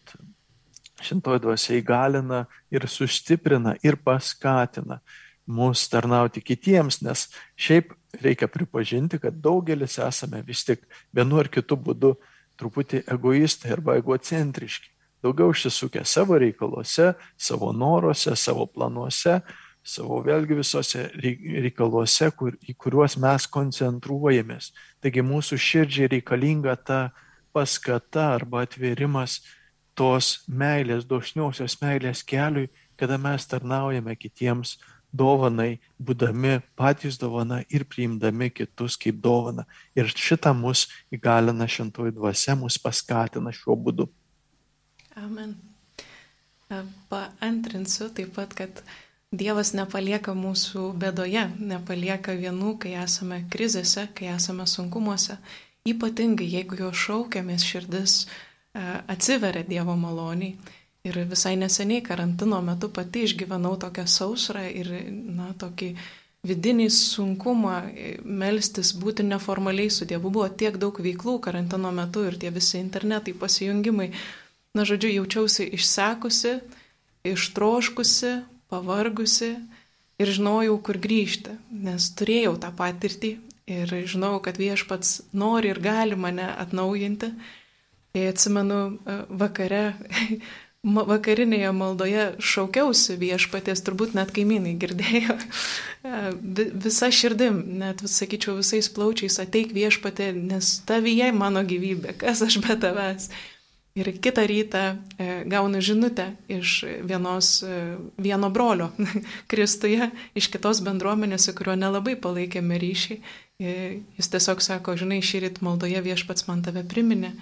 šintoji 1.00 1.40
dvasia 1.46 1.78
įgalina 1.80 2.42
ir 2.72 2.84
sustiprina 2.92 3.72
ir 3.80 3.96
paskatina 4.04 5.00
mus 5.46 5.86
tarnauti 5.88 6.42
kitiems, 6.44 7.00
nes 7.06 7.28
šiaip 7.56 7.94
reikia 8.20 8.50
pripažinti, 8.52 9.20
kad 9.22 9.38
daugelis 9.40 9.96
esame 10.02 10.42
vis 10.44 10.64
tik 10.68 10.84
vienu 11.16 11.40
ar 11.40 11.48
kitu 11.48 11.78
būdu 11.78 12.16
truputį 12.60 13.06
egoistai 13.16 13.72
arba 13.76 13.96
egocentriški. 14.00 14.90
Daugiau 15.24 15.54
užsisukę 15.54 16.04
savo 16.04 16.36
reikaluose, 16.38 17.14
savo 17.40 17.72
noruose, 17.72 18.36
savo 18.36 18.66
planuose, 18.68 19.40
savo 19.86 20.18
vėlgi 20.26 20.58
visose 20.58 21.04
reikaluose, 21.14 22.30
kur, 22.34 22.56
į 22.66 22.74
kuriuos 22.80 23.16
mes 23.22 23.46
koncentruojamės. 23.54 24.72
Taigi 25.04 25.22
mūsų 25.24 25.58
širdžiai 25.62 26.10
reikalinga 26.16 26.74
ta 26.82 27.00
paskata 27.54 28.32
arba 28.34 28.64
atvėrimas 28.66 29.40
tos 29.96 30.42
meilės, 30.48 31.06
dažniausios 31.08 31.78
meilės 31.80 32.24
keliui, 32.26 32.68
kada 33.00 33.16
mes 33.20 33.46
tarnaujame 33.48 34.16
kitiems 34.18 34.76
dovanai, 35.16 35.78
būdami 36.02 36.58
patys 36.76 37.16
dovana 37.20 37.62
ir 37.72 37.86
priimdami 37.88 38.50
kitus 38.52 38.98
kaip 39.00 39.22
dovana. 39.24 39.64
Ir 39.96 40.10
šitą 40.10 40.52
mus 40.56 40.86
įgalina 41.14 41.68
šintoji 41.70 42.14
dvasia, 42.16 42.56
mus 42.58 42.76
paskatina 42.82 43.54
šiuo 43.54 43.78
būdu. 43.86 44.10
Amen. 45.16 45.56
Paantrinsiu 47.08 48.10
taip 48.12 48.34
pat, 48.36 48.52
kad 48.58 48.82
Dievas 49.36 49.72
nepalieka 49.76 50.32
mūsų 50.36 50.90
bėdoje, 51.00 51.44
nepalieka 51.58 52.34
vienų, 52.38 52.76
kai 52.82 52.94
esame 53.02 53.42
krizėse, 53.52 54.06
kai 54.16 54.30
esame 54.34 54.66
sunkumuose. 54.70 55.36
Ypatingai, 55.86 56.46
jeigu 56.56 56.78
jo 56.80 56.90
šaukiamės 56.94 57.64
širdis 57.66 58.14
e, 58.24 58.28
atsiveria 59.12 59.66
Dievo 59.66 59.96
maloniai. 59.98 60.56
Ir 61.06 61.20
visai 61.30 61.54
neseniai 61.58 62.02
karantino 62.02 62.58
metu 62.66 62.88
pati 62.90 63.22
išgyvenau 63.28 63.76
tokią 63.82 64.06
sausrą 64.10 64.64
ir, 64.66 64.90
na, 65.10 65.52
tokį 65.58 65.92
vidinį 66.46 66.88
sunkumą 66.94 67.76
e, 67.90 68.16
melstis, 68.24 68.94
būti 68.98 69.26
neformaliai 69.26 69.92
su 69.92 70.08
Dievu. 70.08 70.32
Buvo 70.34 70.48
tiek 70.48 70.80
daug 70.82 70.98
veiklų 71.02 71.38
karantino 71.44 71.92
metu 71.94 72.24
ir 72.26 72.40
tie 72.40 72.50
visi 72.54 72.80
internetai, 72.80 73.36
pasijungimai. 73.38 74.10
Na, 74.76 74.84
žodžiu, 74.88 75.12
jaučiausi 75.20 75.70
išsekusi, 75.78 76.58
ištroškusi, 77.30 78.34
pavargusi 78.72 79.54
ir 80.20 80.32
žinojau, 80.32 80.78
kur 80.82 80.98
grįžti, 81.00 81.56
nes 81.70 82.10
turėjau 82.16 82.56
tą 82.60 82.72
patirtį 82.76 83.36
ir 83.66 83.96
žinau, 84.06 84.38
kad 84.42 84.58
viešpats 84.60 85.20
nori 85.34 85.72
ir 85.72 85.80
gali 85.82 86.16
mane 86.18 86.46
atnaujinti. 86.46 87.32
Tai 88.16 88.22
atsimenu 88.30 88.78
e, 88.96 89.16
vakare, 89.28 89.82
vakarinėje 91.12 91.72
maldoje 91.76 92.22
šaukiausi 92.40 93.18
viešpatės, 93.20 93.82
turbūt 93.84 94.14
net 94.16 94.32
kaimynai 94.36 94.76
girdėjo. 94.80 95.38
E, 96.06 96.60
visa 96.84 97.08
širdim, 97.10 97.56
net 97.80 97.98
sakyčiau 98.06 98.52
visais 98.60 98.86
plaučiais, 98.94 99.40
ateik 99.42 99.72
viešpatė, 99.74 100.28
nes 100.38 100.68
tavyje 100.86 101.32
mano 101.34 101.64
gyvybė, 101.66 102.12
kas 102.20 102.44
aš 102.46 102.60
be 102.62 102.76
tavęs. 102.78 103.26
Ir 103.96 104.20
kitą 104.20 104.44
rytą 104.46 104.78
e, 104.78 104.96
gaunu 105.48 105.80
žinutę 105.80 106.34
iš 106.52 106.84
vienos, 107.08 107.62
e, 107.64 107.96
vieno 108.20 108.50
brolio 108.52 108.90
Kristuje, 109.50 110.10
iš 110.36 110.50
kitos 110.52 110.82
bendruomenės, 110.84 111.46
su 111.48 111.54
kuriuo 111.56 111.78
nelabai 111.80 112.12
palaikėme 112.20 112.76
ryšį. 112.82 113.14
E, 113.56 113.70
jis 114.18 114.28
tiesiog 114.34 114.60
sako, 114.60 114.98
žinai, 115.00 115.22
šį 115.24 115.40
rytą 115.46 115.64
maldoje 115.64 116.02
viešpats 116.04 116.44
man 116.50 116.60
tave 116.66 116.82
priminė. 116.84 117.32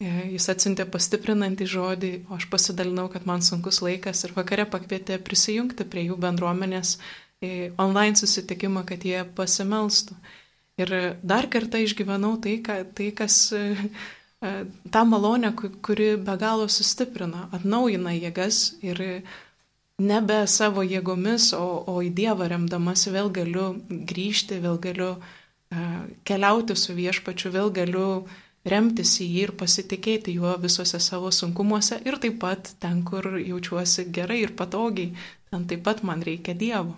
Jis 0.00 0.46
atsintė 0.48 0.86
pastiprinantį 0.88 1.66
žodį, 1.68 2.10
o 2.32 2.38
aš 2.38 2.46
pasidalinau, 2.48 3.10
kad 3.12 3.26
man 3.28 3.44
sunkus 3.44 3.82
laikas 3.84 4.24
ir 4.24 4.32
vakare 4.32 4.64
pakvietė 4.64 5.18
prisijungti 5.20 5.84
prie 5.84 6.06
jų 6.06 6.16
bendruomenės 6.22 6.94
online 7.76 8.16
susitikimą, 8.16 8.86
kad 8.88 9.04
jie 9.04 9.26
pasimelstų. 9.36 10.16
Ir 10.80 10.94
dar 11.20 11.50
kartą 11.52 11.82
išgyvenau 11.84 12.38
tai, 12.40 12.56
ką, 12.64 12.78
tai 12.96 13.10
kas 13.12 13.50
tą 14.40 15.04
malonę, 15.04 15.52
kuri 15.84 16.16
be 16.16 16.36
galo 16.40 16.68
sustiprina, 16.68 17.48
atnaujina 17.52 18.14
jėgas 18.16 18.60
ir 18.80 19.02
nebe 20.00 20.38
savo 20.48 20.82
jėgomis, 20.86 21.52
o, 21.58 21.84
o 21.92 22.00
į 22.00 22.08
Dievą 22.16 22.48
remdamasi 22.48 23.12
vėl 23.12 23.28
galiu 23.36 23.66
grįžti, 23.88 24.62
vėl 24.64 24.78
galiu 24.80 25.10
uh, 25.12 25.28
keliauti 26.24 26.76
su 26.76 26.94
viešpačiu, 26.94 27.52
vėl 27.54 27.70
galiu 27.70 28.06
remtis 28.66 29.14
į 29.22 29.26
jį 29.26 29.42
ir 29.44 29.52
pasitikėti 29.56 30.34
juo 30.34 30.56
visose 30.60 30.98
savo 31.00 31.30
sunkumuose 31.32 32.00
ir 32.04 32.18
taip 32.20 32.40
pat 32.42 32.72
ten, 32.82 33.04
kur 33.04 33.38
jaučiuosi 33.38 34.08
gerai 34.12 34.42
ir 34.42 34.56
patogiai, 34.58 35.14
ten 35.50 35.66
taip 35.70 35.84
pat 35.86 36.02
man 36.02 36.22
reikia 36.26 36.54
Dievo. 36.54 36.96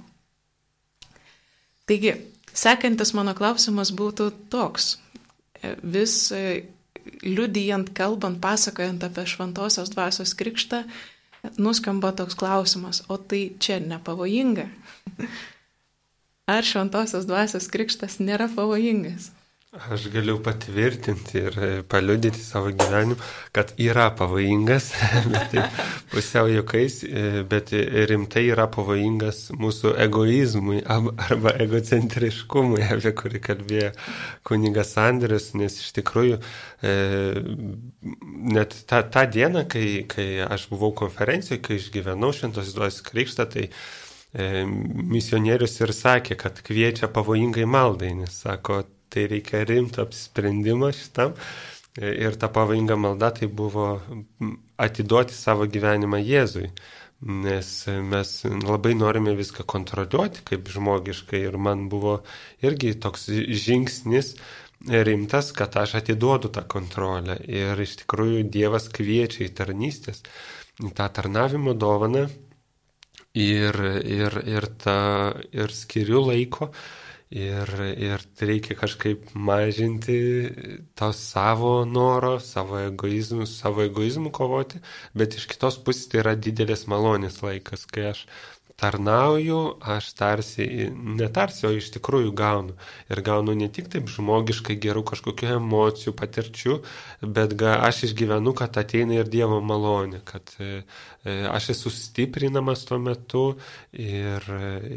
Taigi, 1.86 2.14
sekantis 2.54 3.12
mano 3.14 3.34
klausimas 3.36 3.92
būtų 3.92 4.30
toks. 4.50 4.96
Vis 5.82 6.32
liudijant, 7.22 7.90
kalbant, 7.96 8.40
pasakojant 8.42 9.04
apie 9.06 9.26
šventosios 9.28 9.92
dvasios 9.94 10.34
krikštą, 10.38 10.84
nuskamba 11.58 12.12
toks 12.16 12.38
klausimas, 12.38 13.02
o 13.08 13.18
tai 13.18 13.52
čia 13.58 13.80
nepavojinga? 13.82 14.68
Ar 16.52 16.66
šventosios 16.66 17.26
dvasios 17.26 17.68
krikštas 17.70 18.18
nėra 18.22 18.48
pavojingas? 18.54 19.30
Aš 19.72 20.02
galiu 20.12 20.34
patvirtinti 20.44 21.38
ir 21.40 21.54
paliudyti 21.88 22.42
savo 22.44 22.68
gyvenimu, 22.76 23.14
kad 23.56 23.70
yra 23.80 24.10
pavojingas, 24.12 24.90
bet 25.32 25.46
taip 25.54 25.78
pusiau 26.12 26.50
juokais, 26.52 26.98
bet 27.48 27.72
rimtai 28.10 28.42
yra 28.52 28.66
pavojingas 28.68 29.40
mūsų 29.56 29.94
egoizmui 30.04 30.82
arba 30.84 31.56
egocentriškumui, 31.64 32.84
apie 32.98 33.14
kurį 33.16 33.42
kalbėjo 33.48 33.90
kunigas 34.44 34.92
Andrius, 35.00 35.54
nes 35.56 35.80
iš 35.80 35.90
tikrųjų 36.02 36.36
net 38.52 38.76
tą, 38.84 39.02
tą 39.08 39.26
dieną, 39.40 39.64
kai, 39.72 39.88
kai 40.04 40.30
aš 40.52 40.68
buvau 40.68 40.92
konferencijoje, 41.00 41.64
kai 41.64 41.80
išgyvenau 41.80 42.36
šventos 42.36 42.76
duos 42.76 43.00
krikštą, 43.08 43.48
tai 43.56 43.70
misionierius 44.36 45.80
ir 45.80 45.96
sakė, 45.96 46.36
kad 46.44 46.60
kviečia 46.60 47.08
pavojingai 47.08 47.64
maldai, 47.64 48.18
nes 48.20 48.44
sako, 48.44 48.84
tai 49.12 49.28
reikia 49.30 49.62
rimto 49.68 50.02
apsisprendimo 50.06 50.90
šitam. 50.96 51.36
Ir 52.00 52.38
ta 52.40 52.48
pavojinga 52.48 52.96
malda 52.96 53.28
tai 53.36 53.50
buvo 53.52 54.00
atiduoti 54.80 55.36
savo 55.36 55.68
gyvenimą 55.68 56.22
Jėzui. 56.24 56.70
Nes 57.22 57.68
mes 57.86 58.30
labai 58.66 58.96
norime 58.98 59.36
viską 59.38 59.62
kontroliuoti 59.68 60.42
kaip 60.48 60.72
žmogiškai 60.72 61.44
ir 61.46 61.58
man 61.60 61.84
buvo 61.92 62.16
irgi 62.66 62.96
toks 62.98 63.28
žingsnis 63.62 64.32
rimtas, 64.88 65.52
kad 65.52 65.76
aš 65.76 65.94
atiduodu 66.00 66.48
tą 66.48 66.64
kontrolę. 66.68 67.36
Ir 67.46 67.78
iš 67.80 68.00
tikrųjų 68.02 68.42
Dievas 68.50 68.88
kviečia 68.90 69.46
į 69.46 69.52
tarnystės, 69.54 70.22
į 70.82 70.90
tą 70.96 71.06
tarnavimo 71.14 71.74
dovaną 71.78 72.26
ir, 73.34 73.78
ir, 74.04 74.40
ir, 74.48 74.66
ta, 74.82 74.98
ir 75.52 75.72
skiriu 75.72 76.24
laiko 76.26 76.72
Ir, 77.32 77.70
ir 77.96 78.20
reikia 78.44 78.74
kažkaip 78.76 79.30
mažinti 79.32 80.16
to 81.00 81.06
savo 81.16 81.86
noro, 81.88 82.34
savo 82.44 82.76
egoizmų, 82.82 83.46
savo 83.48 83.86
egoizmų 83.86 84.28
kovoti, 84.36 84.82
bet 85.16 85.38
iš 85.38 85.46
kitos 85.48 85.78
pusės 85.80 86.10
tai 86.12 86.20
yra 86.20 86.34
didelės 86.36 86.84
malonės 86.92 87.40
laikas, 87.40 87.86
kai 87.88 88.10
aš 88.10 88.26
tarnauju, 88.82 89.60
aš 89.94 90.10
tarsi, 90.18 90.66
netarsi, 90.90 91.66
o 91.68 91.72
iš 91.76 91.92
tikrųjų 91.94 92.32
gaunu. 92.34 92.74
Ir 93.12 93.22
gaunu 93.22 93.54
ne 93.58 93.68
tik 93.70 93.88
taip 93.92 94.10
žmogiškai 94.10 94.74
gerų 94.82 95.04
kažkokių 95.12 95.52
emocijų, 95.60 96.14
patirčių, 96.18 96.78
bet 97.22 97.54
ga, 97.58 97.76
aš 97.86 98.08
išgyvenu, 98.08 98.54
kad 98.58 98.78
ateina 98.82 99.20
ir 99.20 99.30
Dievo 99.30 99.60
malonė, 99.62 100.22
kad 100.26 100.50
e, 100.58 100.82
e, 101.22 101.36
aš 101.46 101.70
esu 101.76 101.92
stiprinamas 101.94 102.82
tuo 102.88 102.98
metu 103.02 103.44
ir, 103.92 104.48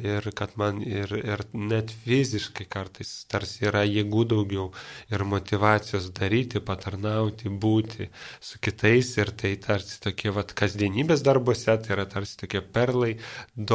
ir 0.02 0.32
kad 0.36 0.58
man 0.58 0.82
ir, 0.82 1.14
ir 1.22 1.46
net 1.54 1.94
fiziškai 2.06 2.66
kartais 2.72 3.14
tarsi 3.30 3.68
yra 3.70 3.86
jėgų 3.86 4.26
daugiau 4.34 4.72
ir 5.14 5.26
motivacijos 5.30 6.10
daryti, 6.18 6.64
patarnauti, 6.66 7.54
būti 7.54 8.10
su 8.42 8.58
kitais 8.64 9.14
ir 9.22 9.30
tai 9.38 9.54
tarsi 9.62 10.02
tokie 10.02 10.34
vat 10.34 10.56
kasdienybės 10.58 11.22
darbuose, 11.26 11.78
tai 11.86 11.98
yra 12.00 12.10
tarsi 12.10 12.40
tokie 12.42 12.66
perlai, 12.66 13.14
dovanos, 13.56 13.75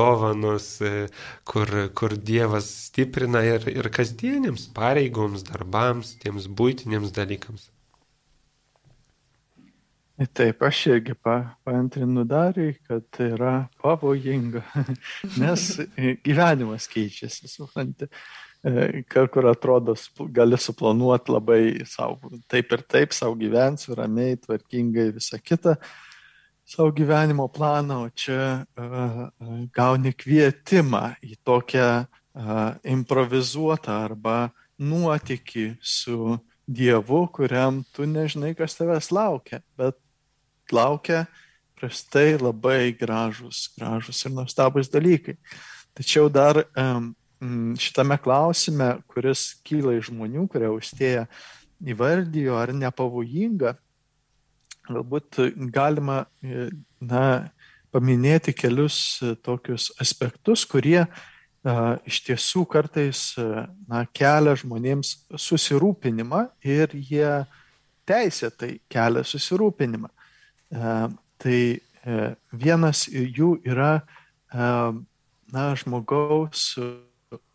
e, 0.82 1.08
kur, 1.44 1.74
kur 1.94 2.16
Dievas 2.16 2.70
stiprina 2.86 3.42
ir, 3.46 3.66
ir 3.70 3.90
kasdieniams 3.92 4.68
pareigoms, 4.76 5.44
darbams, 5.48 6.16
tiems 6.22 6.48
būtiniams 6.48 7.12
dalykams. 7.16 7.68
Taip, 10.36 10.60
aš 10.68 10.82
irgi 10.90 11.14
pa, 11.16 11.54
paantrinu 11.64 12.26
dariui, 12.28 12.74
kad 12.84 13.06
tai 13.16 13.30
yra 13.38 13.54
pavojinga, 13.80 14.60
nes 15.40 15.64
gyvenimas 16.26 16.90
keičiasi, 16.92 17.48
suprantate. 17.48 18.12
Kur 19.08 19.48
atrodo, 19.48 19.94
gali 20.36 20.58
suplanuoti 20.60 21.32
labai 21.32 21.62
savo, 21.88 22.28
taip 22.52 22.76
ir 22.76 22.84
taip, 22.84 23.16
savo 23.16 23.38
gyvensiu, 23.40 23.94
ramiai, 23.96 24.36
tvarkingai, 24.42 25.06
visą 25.16 25.40
kitą 25.40 25.78
savo 26.70 26.92
gyvenimo 26.94 27.48
planą, 27.48 28.04
o 28.06 28.10
čia 28.14 28.62
uh, 28.78 29.26
gauni 29.74 30.12
kvietimą 30.14 31.16
į 31.26 31.34
tokią 31.42 31.88
uh, 32.04 32.78
improvizuotą 32.86 33.96
arba 34.06 34.36
nuotikį 34.78 35.66
su 35.82 36.38
Dievu, 36.70 37.24
kuriam 37.34 37.80
tu 37.90 38.06
nežinai, 38.06 38.52
kas 38.54 38.78
tavęs 38.78 39.10
laukia, 39.10 39.58
bet 39.74 39.98
laukia 40.70 41.24
prastai 41.74 42.36
labai 42.38 42.92
gražus, 42.94 43.64
gražus 43.74 44.22
ir 44.22 44.36
nuostabus 44.36 44.92
dalykai. 44.92 45.34
Tačiau 45.98 46.30
dar 46.30 46.62
um, 46.78 47.10
šitame 47.74 48.14
klausime, 48.22 48.92
kuris 49.10 49.56
kyla 49.66 49.96
iš 49.98 50.12
žmonių, 50.12 50.46
kurie 50.52 50.70
užtėja 50.70 51.26
įvardijo, 51.82 52.54
ar 52.60 52.70
nepavojinga 52.76 53.74
galbūt 54.90 55.40
galima 55.72 56.24
na, 57.00 57.24
paminėti 57.90 58.54
kelius 58.54 59.20
tokius 59.44 59.90
aspektus, 60.02 60.64
kurie 60.68 61.04
iš 62.08 62.20
tiesų 62.24 62.64
kartais 62.70 63.34
na, 63.88 64.04
kelia 64.16 64.54
žmonėms 64.56 65.12
susirūpinimą 65.36 66.46
ir 66.64 66.94
jie 66.94 67.32
teisėtai 68.08 68.78
kelia 68.90 69.24
susirūpinimą. 69.26 70.08
Tai 71.40 71.58
e, 71.58 71.80
vienas 72.52 73.06
jų 73.10 73.52
yra 73.66 73.92
na, 74.50 75.66
žmogaus 75.76 76.72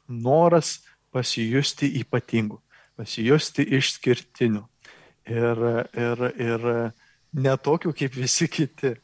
noras 0.07 0.77
pasijusti 1.15 1.89
ypatingu, 2.01 2.59
pasijusti 2.99 3.65
išskirtiniu. 3.77 4.65
Ir, 5.25 5.61
ir, 5.97 6.19
ir 6.37 6.65
netokių 7.35 7.93
kaip 7.95 8.15
visi 8.17 8.47
kiti. 8.51 8.95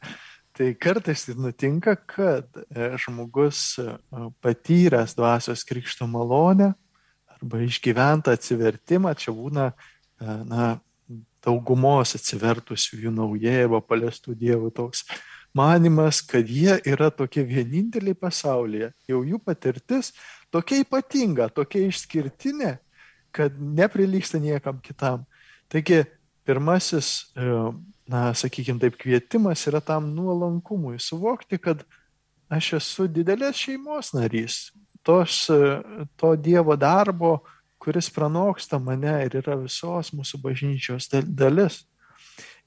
Tai 0.52 0.68
kartais 0.76 1.24
tai 1.24 1.34
nutinka, 1.40 1.94
kad 1.96 2.48
e, 2.68 2.90
žmogus 3.00 3.78
e, 3.80 3.94
patyręs 4.44 5.14
dvasios 5.16 5.64
krikšto 5.64 6.04
malonę 6.10 6.74
arba 7.32 7.62
išgyventą 7.64 8.34
atsivertimą, 8.36 9.14
čia 9.16 9.32
būna 9.32 9.70
e, 9.72 10.36
na, 10.44 10.66
daugumos 11.42 12.12
atsivertusių 12.18 13.00
jų 13.06 13.14
naujai 13.16 13.62
arba 13.64 13.80
paliestų 13.80 14.36
dievų 14.38 14.70
toks 14.76 15.06
manimas, 15.56 16.20
kad 16.24 16.48
jie 16.48 16.78
yra 16.88 17.10
tokie 17.10 17.44
vieninteliai 17.48 18.16
pasaulyje, 18.16 18.92
jau 19.08 19.20
jų 19.24 19.40
patirtis 19.40 20.12
tokia 20.52 20.82
ypatinga, 20.84 21.48
tokia 21.52 21.86
išskirtinė, 21.88 22.76
kad 23.32 23.56
neprilyksta 23.56 24.40
niekam 24.40 24.80
kitam. 24.84 25.24
Taigi 25.72 26.02
pirmasis 26.44 27.32
na, 28.08 28.30
sakykime 28.34 28.80
taip, 28.82 28.98
kvietimas 29.00 29.66
yra 29.70 29.80
tam 29.84 30.10
nuolankumui, 30.16 30.98
suvokti, 31.00 31.58
kad 31.62 31.84
aš 32.52 32.74
esu 32.80 33.08
didelės 33.08 33.60
šeimos 33.62 34.12
narys, 34.16 34.70
tos, 35.06 35.46
to 36.20 36.34
Dievo 36.36 36.76
darbo, 36.76 37.40
kuris 37.82 38.10
pranoksta 38.14 38.78
mane 38.78 39.14
ir 39.26 39.40
yra 39.40 39.56
visos 39.58 40.12
mūsų 40.14 40.38
bažnyčios 40.42 41.08
dalis. 41.26 41.80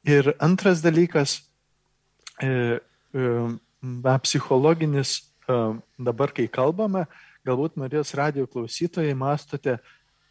Ir 0.06 0.34
antras 0.44 0.84
dalykas, 0.84 1.40
e, 2.44 2.80
e, 3.16 4.20
psichologinis, 4.22 5.18
e, 5.48 5.56
dabar 5.98 6.34
kai 6.36 6.46
kalbame, 6.52 7.06
galbūt 7.48 7.80
Marijos 7.80 8.14
radio 8.18 8.46
klausytojai 8.46 9.16
mastote, 9.18 9.80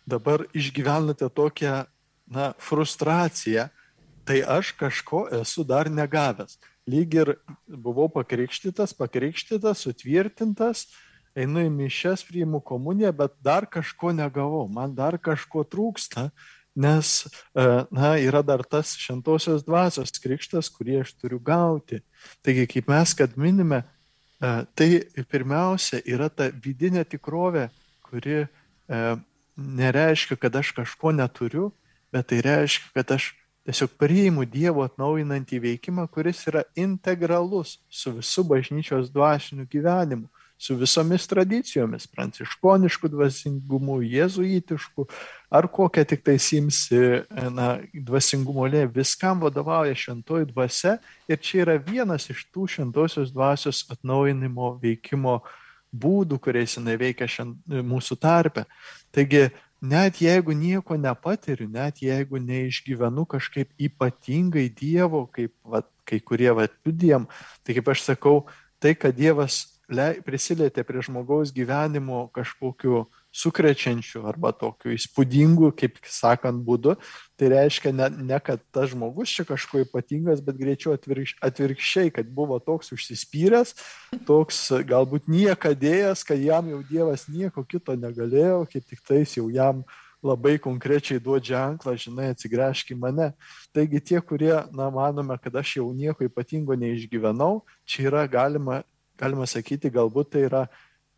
dabar 0.07 0.45
išgyvenate 0.53 1.31
tokią 1.33 1.87
na, 2.29 2.53
frustraciją, 2.59 3.71
tai 4.25 4.43
aš 4.43 4.73
kažko 4.79 5.27
esu 5.41 5.65
dar 5.65 5.91
negavęs. 5.91 6.59
Lyg 6.89 7.15
ir 7.17 7.31
buvau 7.69 8.11
pakrikštytas, 8.13 8.93
pakrikštytas, 8.97 9.87
sutvirtintas, 9.87 10.87
einu 11.35 11.65
į 11.65 11.71
mišes, 11.73 12.25
priimu 12.29 12.61
komuniją, 12.65 13.13
bet 13.17 13.33
dar 13.45 13.67
kažko 13.67 14.13
negavau, 14.15 14.67
man 14.69 14.95
dar 14.95 15.17
kažko 15.19 15.65
trūksta, 15.67 16.29
nes 16.75 17.11
e, 17.25 17.65
na, 17.95 18.15
yra 18.19 18.43
dar 18.43 18.65
tas 18.67 18.95
šventosios 18.99 19.65
dvasios 19.67 20.13
krikštas, 20.23 20.71
kurį 20.75 21.01
aš 21.05 21.15
turiu 21.19 21.39
gauti. 21.43 22.01
Taigi, 22.45 22.67
kaip 22.71 22.91
mes, 22.91 23.15
kad 23.17 23.39
minime, 23.41 23.85
e, 24.43 24.53
tai 24.75 24.89
pirmiausia 25.31 26.03
yra 26.05 26.29
ta 26.29 26.51
vidinė 26.51 27.07
tikrovė, 27.09 27.69
kuri 28.05 28.43
e, 28.43 28.49
nereiškia, 29.57 30.39
kad 30.41 30.61
aš 30.61 30.75
kažko 30.77 31.15
neturiu, 31.15 31.71
bet 32.15 32.29
tai 32.31 32.43
reiškia, 32.45 32.93
kad 32.99 33.17
aš 33.17 33.33
Tiesiog 33.65 33.95
priimu 33.97 34.45
Dievo 34.45 34.85
atnaujinantį 34.85 35.59
veikimą, 35.63 36.05
kuris 36.13 36.43
yra 36.51 36.67
integralus 36.77 37.79
su 37.89 38.13
visų 38.13 38.45
bažnyčios 38.51 39.09
dvasiniu 39.13 39.65
gyvenimu, 39.71 40.29
su 40.61 40.77
visomis 40.77 41.27
tradicijomis, 41.27 42.07
pranciškonišku 42.13 43.09
dvasingumu, 43.09 43.99
jėzuitišku, 44.05 45.07
ar 45.49 45.69
kokią 45.73 46.05
tik 46.13 46.23
tai 46.29 46.37
simsi 46.39 47.01
na, 47.57 47.79
dvasingumo 47.93 48.69
lė, 48.69 48.85
viskam 48.93 49.43
vadovauja 49.43 49.97
šventoji 49.97 50.49
dvasia 50.53 50.99
ir 51.29 51.41
čia 51.41 51.65
yra 51.65 51.81
vienas 51.81 52.29
iš 52.31 52.47
tų 52.55 52.69
šventosios 52.77 53.33
dvasios 53.35 53.85
atnaujinimo 53.93 54.75
veikimo 54.83 55.41
būdų, 55.95 56.41
kuriais 56.43 56.77
jinai 56.79 56.99
veikia 57.01 57.29
šiand, 57.31 57.61
mūsų 57.87 58.19
tarpe. 58.21 58.65
Taigi 59.15 59.47
net 59.85 60.21
jeigu 60.25 60.55
nieko 60.57 60.97
nepatiriu, 60.97 61.69
net 61.69 62.01
jeigu 62.03 62.41
neišgyvenu 62.41 63.27
kažkaip 63.29 63.71
ypatingai 63.77 64.71
Dievo, 64.73 65.27
kaip 65.29 65.53
va, 65.69 65.83
kai 66.09 66.21
kurie 66.21 66.51
liudijam, 66.57 67.29
tai 67.65 67.77
kaip 67.77 67.93
aš 67.93 68.05
sakau, 68.09 68.45
tai, 68.81 68.95
kad 68.97 69.17
Dievas 69.17 69.75
prisilietė 70.25 70.85
prie 70.85 71.03
žmogaus 71.05 71.53
gyvenimo 71.53 72.29
kažkokiu 72.33 73.05
sukrečiančiu 73.35 74.25
arba 74.31 74.53
tokiu 74.57 74.95
įspūdingu, 74.95 75.75
kaip 75.77 75.99
sakant, 76.09 76.65
būdu, 76.65 76.97
tai 77.37 77.49
reiškia 77.51 77.93
ne, 77.93 78.09
ne 78.31 78.39
kad 78.43 78.63
tas 78.75 78.93
žmogus 78.93 79.33
čia 79.35 79.45
kažko 79.49 79.83
ypatingas, 79.83 80.43
bet 80.45 80.59
greičiau 80.61 80.95
atvirkš, 80.95 81.35
atvirkščiai, 81.43 82.13
kad 82.15 82.31
buvo 82.31 82.61
toks 82.63 82.95
užsispyręs, 82.95 83.75
toks 84.29 84.61
galbūt 84.87 85.27
niekadėjas, 85.31 86.23
kad 86.27 86.39
jam 86.39 86.71
jau 86.71 86.81
Dievas 86.87 87.27
nieko 87.29 87.67
kito 87.67 87.97
negalėjo, 87.99 88.63
kaip 88.71 88.87
tik 88.87 89.03
tais 89.07 89.35
jau 89.39 89.49
jam 89.51 89.83
labai 90.25 90.57
konkrečiai 90.63 91.21
duoti 91.21 91.53
ženklą, 91.53 91.97
žinai, 92.01 92.31
atsigręžk 92.33 92.95
į 92.95 92.99
mane. 93.03 93.29
Taigi 93.77 94.01
tie, 94.01 94.21
kurie, 94.25 94.55
na, 94.73 94.89
manome, 94.95 95.37
kad 95.43 95.61
aš 95.61 95.77
jau 95.81 95.91
nieko 95.93 96.25
ypatingo 96.25 96.77
neišgyvenau, 96.81 97.61
čia 97.85 98.09
yra 98.09 98.25
galima, 98.31 98.81
galima 99.21 99.47
sakyti, 99.51 99.93
galbūt 99.93 100.33
tai 100.35 100.49
yra 100.49 100.67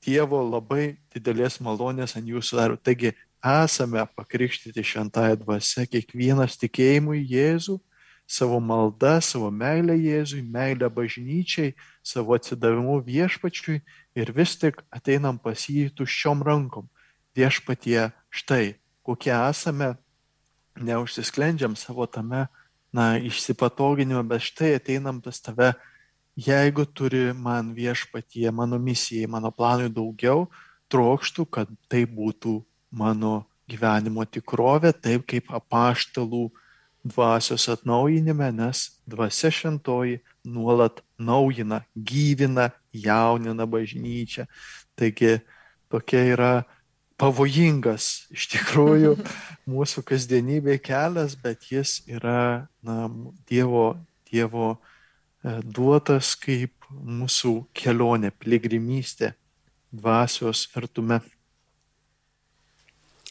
Dievo 0.07 0.39
labai 0.45 0.99
didelės 1.15 1.57
malonės 1.65 2.15
ant 2.19 2.29
jūsų 2.29 2.59
darbo. 2.59 2.77
Taigi 2.85 3.15
esame 3.45 4.05
pakrikštyti 4.17 4.85
šventąją 4.85 5.37
dvasę, 5.43 5.87
kiekvienas 5.91 6.57
tikėjimui 6.61 7.23
Jėzų, 7.27 7.79
savo 8.27 8.61
maldą, 8.61 9.21
savo 9.23 9.51
meilę 9.51 9.97
Jėzui, 9.99 10.43
meilę 10.43 10.91
bažnyčiai, 10.91 11.75
savo 12.03 12.35
atsidavimu 12.37 12.99
viešpačiui 13.07 13.81
ir 14.19 14.33
vis 14.35 14.57
tik 14.59 14.83
ateinam 14.91 15.39
pas 15.39 15.69
jį 15.69 15.91
tuščiom 15.95 16.43
rankom. 16.47 16.89
Viešpatie, 17.37 18.11
štai, 18.33 18.77
kokie 19.07 19.35
esame, 19.35 19.95
neužsisklendžiam 20.77 21.77
savo 21.77 22.07
tame, 22.07 22.47
na, 22.93 23.17
išsipatoginimą, 23.21 24.25
bet 24.29 24.49
štai 24.49 24.77
ateinam 24.81 25.21
pas 25.21 25.39
tave 25.45 25.75
jeigu 26.37 26.85
turi 26.85 27.33
man 27.33 27.73
viešpatie, 27.75 28.51
mano 28.51 28.79
misijai, 28.79 29.27
mano 29.27 29.51
planui 29.51 29.89
daugiau, 29.89 30.47
trokštų, 30.93 31.47
kad 31.51 31.71
tai 31.89 32.05
būtų 32.05 32.61
mano 32.91 33.47
gyvenimo 33.71 34.25
tikrovė, 34.29 34.93
taip 34.93 35.27
kaip 35.31 35.51
apaštalų 35.55 36.49
dvasios 37.07 37.69
atnaujinime, 37.71 38.51
nes 38.55 38.89
dvasia 39.07 39.51
šventoji 39.55 40.21
nuolat 40.47 41.03
naujina, 41.19 41.83
gyvina, 41.95 42.71
jaunina 42.95 43.67
bažnyčią. 43.67 44.47
Taigi 44.99 45.39
tokia 45.91 46.23
yra 46.35 46.53
pavojingas 47.21 48.27
iš 48.35 48.49
tikrųjų 48.55 49.15
mūsų 49.73 50.05
kasdienybė 50.07 50.79
kelias, 50.83 51.37
bet 51.39 51.71
jis 51.71 52.01
yra 52.07 52.67
na, 52.83 53.07
Dievo, 53.49 53.97
dievo 54.31 54.75
e, 54.77 55.59
duotas 55.63 56.35
kaip 56.39 56.75
mūsų 56.91 57.55
kelionė, 57.77 58.31
piligrimystė 58.31 59.33
dvasios 59.95 60.67
artume. 60.77 61.21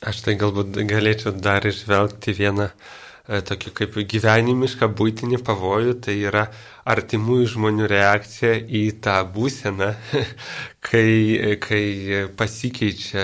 Aš 0.03 0.25
tai 0.25 0.35
galbūt 0.35 0.75
galėčiau 0.89 1.31
dar 1.39 1.63
išvelgti 1.69 2.35
vieną 2.35 2.67
tokį 3.25 3.71
kaip 3.73 3.95
gyvenimišką 4.11 4.89
būtinį 4.93 5.39
pavojų, 5.45 5.95
tai 6.05 6.13
yra 6.29 6.45
artimųjų 6.85 7.47
žmonių 7.55 7.87
reakcija 7.89 8.59
į 8.61 8.83
tą 9.01 9.15
būseną, 9.33 9.87
kai, 10.87 11.55
kai 11.63 11.85
pasikeičia 12.37 13.23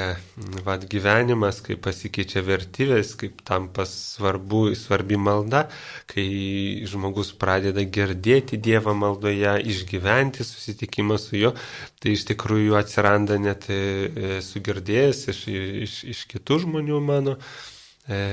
vat, 0.65 0.87
gyvenimas, 0.89 1.59
kai 1.61 1.77
pasikeičia 1.77 2.41
vertybės, 2.47 3.13
kaip 3.19 3.43
tampa 3.45 3.85
svarbu, 3.85 4.63
svarbi 4.79 5.19
malda, 5.21 5.67
kai 6.09 6.25
žmogus 6.89 7.29
pradeda 7.37 7.85
girdėti 7.85 8.57
Dievą 8.57 8.95
maldoje, 8.97 9.53
išgyventi 9.69 10.47
susitikimą 10.47 11.19
su 11.21 11.37
juo, 11.37 11.51
tai 12.01 12.15
iš 12.17 12.25
tikrųjų 12.31 12.79
atsiranda 12.79 13.37
net 13.41 13.69
e, 13.69 14.41
sugirdėjęs 14.41 15.21
iš, 15.35 15.43
iš, 15.85 15.99
iš 16.15 16.25
kitų 16.33 16.63
žmonių 16.65 17.03
mano 17.05 17.37
e, 18.09 18.25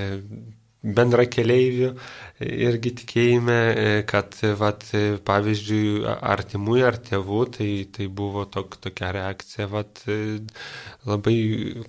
bendra 0.83 1.25
keleivių 1.27 1.91
irgi 2.39 2.93
tikėjime, 3.01 3.55
e, 3.55 3.87
kad, 4.07 4.37
vat, 4.61 4.85
pavyzdžiui, 5.27 6.05
artimųjų 6.07 6.85
ar 6.87 6.99
tėvų, 7.03 7.41
tai, 7.57 7.71
tai 7.95 8.07
buvo 8.07 8.45
tok, 8.47 8.77
tokia 8.85 9.11
reakcija, 9.17 9.67
vat, 9.73 10.05
labai 11.09 11.35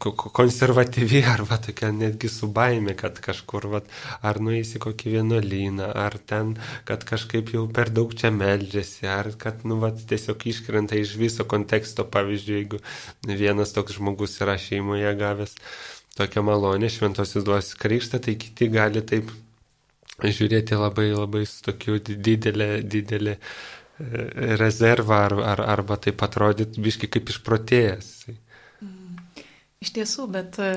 konservatyvi 0.09 1.21
arba 1.35 1.59
tokia 1.61 1.91
netgi 1.93 2.31
su 2.33 2.49
baime, 2.53 2.95
kad 2.97 3.21
kažkur, 3.21 3.69
vat, 3.75 3.93
ar 4.25 4.41
nueisi 4.41 4.81
kokį 4.81 5.15
vienuolyną, 5.19 5.91
ar 5.93 6.17
ten, 6.17 6.55
kad 6.89 7.05
kažkaip 7.05 7.53
jau 7.53 7.67
per 7.69 7.93
daug 7.93 8.15
čia 8.17 8.33
meldžiasi, 8.33 9.05
ar 9.05 9.31
kad, 9.37 9.61
nu, 9.69 9.77
vat, 9.83 10.01
tiesiog 10.09 10.49
iškrenta 10.49 10.97
iš 10.97 11.13
viso 11.21 11.45
konteksto, 11.45 12.07
pavyzdžiui, 12.09 12.57
jeigu 12.63 12.81
vienas 13.29 13.75
toks 13.77 13.99
žmogus 13.99 14.39
yra 14.41 14.57
šeimoje 14.57 15.13
gavęs 15.19 15.57
tokią 16.19 16.43
malonę 16.45 16.89
šventosios 16.91 17.45
duos 17.47 17.73
krikštą, 17.79 18.21
tai 18.25 18.35
kiti 18.39 18.69
gali 18.73 19.03
taip 19.07 19.31
žiūrėti 20.19 20.77
labai 20.79 21.09
labai 21.13 21.45
su 21.47 21.63
tokiu 21.65 21.99
didelė, 21.99 22.69
didelė 22.83 23.35
e, 23.35 23.41
rezervą 24.59 25.19
ar, 25.29 25.35
ar, 25.53 25.65
arba 25.77 25.99
taip 26.01 26.23
atrodyti 26.25 26.83
biški 26.83 27.09
kaip 27.11 27.31
išprotėjęs. 27.31 28.09
Mm. 28.83 29.21
Iš 29.85 29.93
tiesų, 29.95 30.27
bet 30.33 30.59
e, 30.59 30.73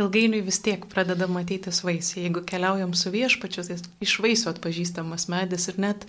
ilgainiui 0.00 0.44
vis 0.46 0.60
tiek 0.64 0.86
pradeda 0.92 1.28
matytis 1.30 1.82
vaisiai. 1.84 2.26
Jeigu 2.26 2.44
keliaujam 2.48 2.94
su 2.96 3.12
viešpačiu, 3.12 3.66
tai 3.68 3.78
iš 4.04 4.16
vaisių 4.24 4.50
atpažįstamas 4.54 5.28
medis 5.32 5.68
ir 5.72 5.80
net 5.82 6.08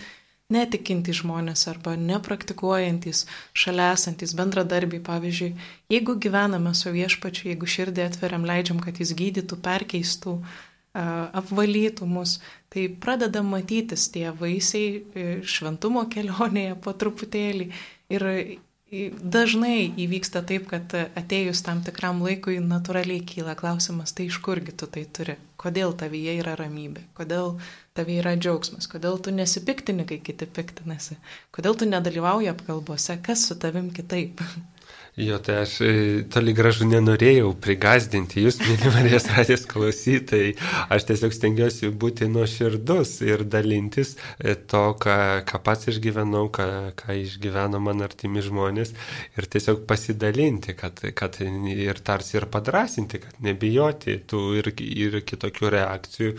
netikintys 0.52 1.20
žmonės 1.20 1.66
arba 1.68 1.92
nepraktikuojantys, 2.00 3.26
šalia 3.52 3.90
esantys 3.92 4.32
bendradarbiai, 4.38 5.02
pavyzdžiui, 5.04 5.50
jeigu 5.92 6.14
gyvename 6.24 6.72
su 6.76 6.92
viešpačiu, 6.94 7.50
jeigu 7.50 7.68
širdį 7.68 8.06
atveriam, 8.06 8.46
leidžiam, 8.48 8.80
kad 8.80 8.96
jis 9.00 9.12
gydytų, 9.18 9.60
perkeistų, 9.64 10.38
apvalytų 10.96 12.08
mus, 12.08 12.38
tai 12.72 12.88
pradeda 12.88 13.42
matytis 13.44 14.08
tie 14.10 14.30
vaisiai 14.34 14.88
e, 14.96 15.26
šventumo 15.44 16.06
kelionėje 16.10 16.78
po 16.82 16.94
truputėlį 16.96 17.68
ir 18.16 18.24
Dažnai 18.88 19.90
įvyksta 20.00 20.40
taip, 20.48 20.64
kad 20.70 20.94
atėjus 20.96 21.60
tam 21.66 21.82
tikram 21.84 22.22
laikui 22.24 22.56
natūraliai 22.64 23.20
kyla 23.20 23.52
klausimas, 23.58 24.14
tai 24.16 24.30
iš 24.30 24.38
kurgi 24.40 24.72
tu 24.72 24.88
tai 24.88 25.02
turi, 25.04 25.34
kodėl 25.60 25.92
tavyje 25.92 26.38
yra 26.40 26.54
ramybė, 26.56 27.02
kodėl 27.18 27.58
tavyje 27.98 28.22
yra 28.22 28.32
džiaugsmas, 28.40 28.88
kodėl 28.88 29.20
tu 29.20 29.34
nesipiktini, 29.36 30.08
kai 30.08 30.22
kiti 30.24 30.48
piktinasi, 30.48 31.18
kodėl 31.52 31.76
tu 31.76 31.90
nedalyvauji 31.90 32.48
apkalbose, 32.54 33.18
kas 33.28 33.44
su 33.50 33.58
tavim 33.60 33.92
kitaip. 33.92 34.40
Jo, 35.18 35.38
tai 35.42 35.56
aš 35.64 35.72
e, 35.82 35.92
toli 36.30 36.52
gražu 36.54 36.86
nenorėjau 36.86 37.48
prigazdinti 37.58 38.44
jūs, 38.44 38.60
mėly 38.62 38.90
Marijos 38.94 39.24
radės 39.32 39.64
klausytojai. 39.66 40.52
Aš 40.94 41.08
tiesiog 41.08 41.32
stengiuosi 41.34 41.90
būti 41.90 42.28
nuoširdus 42.30 43.16
ir 43.26 43.42
dalintis 43.50 44.12
e, 44.38 44.54
to, 44.54 44.82
ką, 45.02 45.16
ką 45.48 45.60
pats 45.66 45.90
išgyvenau, 45.90 46.44
ką, 46.54 46.66
ką 47.00 47.16
išgyveno 47.24 47.80
man 47.82 48.04
artimi 48.06 48.44
žmonės 48.46 48.94
ir 49.34 49.48
tiesiog 49.50 49.82
pasidalinti, 49.90 50.76
kad, 50.78 51.02
kad 51.18 51.40
ir 51.42 51.98
tarsi 52.06 52.38
ir 52.38 52.46
padrasinti, 52.54 53.18
kad 53.24 53.42
nebijoti 53.42 54.20
tų 54.30 54.44
ir, 54.60 54.70
ir 54.78 55.18
kitokių 55.26 55.74
reakcijų 55.74 56.36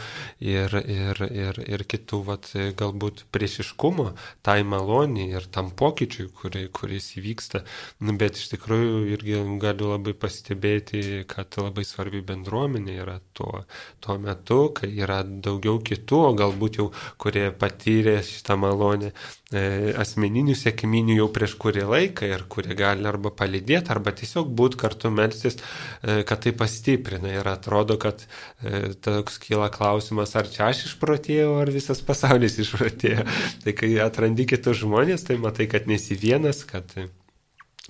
ir, 0.54 0.78
ir, 0.86 1.22
ir, 1.28 1.62
ir 1.68 1.86
kitų 1.96 2.22
vat, 2.32 2.54
galbūt 2.80 3.26
priešiškumo 3.36 4.14
tai 4.48 4.62
maloniai 4.64 5.36
ir 5.36 5.52
tam 5.52 5.76
pokyčiui, 5.76 6.32
kuri, 6.32 6.66
kuris 6.72 7.12
įvyksta. 7.20 7.66
Nu, 8.08 8.16
bet 8.16 8.40
iš 8.40 8.54
tikrųjų 8.54 8.69
tikrųjų 8.70 9.14
irgi 9.16 9.38
galiu 9.62 9.90
labai 9.90 10.14
pastebėti, 10.14 11.24
kad 11.30 11.56
labai 11.58 11.84
svarbi 11.88 12.22
bendruomenė 12.22 12.98
yra 13.02 13.18
tuo, 13.34 13.64
tuo 14.00 14.18
metu, 14.22 14.70
kai 14.78 14.92
yra 14.94 15.24
daugiau 15.24 15.80
kitų, 15.82 16.20
o 16.30 16.34
galbūt 16.38 16.78
jau 16.80 16.88
kurie 17.18 17.50
patyrė 17.52 18.20
šitą 18.26 18.58
malonę 18.62 19.10
e, 19.10 19.94
asmeninių 19.98 20.54
sėkminių 20.60 21.18
jau 21.18 21.30
prieš 21.34 21.56
kurį 21.62 21.88
laiką 21.90 22.30
ir 22.30 22.46
kurie 22.52 22.78
gali 22.78 23.08
arba 23.10 23.32
palidėti, 23.34 23.90
arba 23.90 24.14
tiesiog 24.14 24.52
būti 24.54 24.80
kartu 24.84 25.10
melstis, 25.14 25.58
e, 26.04 26.22
kad 26.30 26.46
tai 26.46 26.54
pastiprina. 26.54 27.34
Ir 27.34 27.50
atrodo, 27.50 27.98
kad 28.02 28.22
e, 28.62 28.94
toks 29.02 29.42
kyla 29.42 29.72
klausimas, 29.74 30.36
ar 30.38 30.50
čia 30.52 30.70
aš 30.70 30.86
išprotėjau, 30.92 31.56
ar 31.64 31.74
visas 31.74 32.04
pasaulis 32.06 32.60
išprotėjo. 32.62 33.26
Tai 33.64 33.74
kai 33.76 33.90
atrandi 34.04 34.46
kitus 34.48 34.84
žmonės, 34.84 35.26
tai 35.28 35.36
matai, 35.42 35.66
kad 35.72 35.88
nesi 35.90 36.16
vienas, 36.18 36.62
kad 36.68 36.94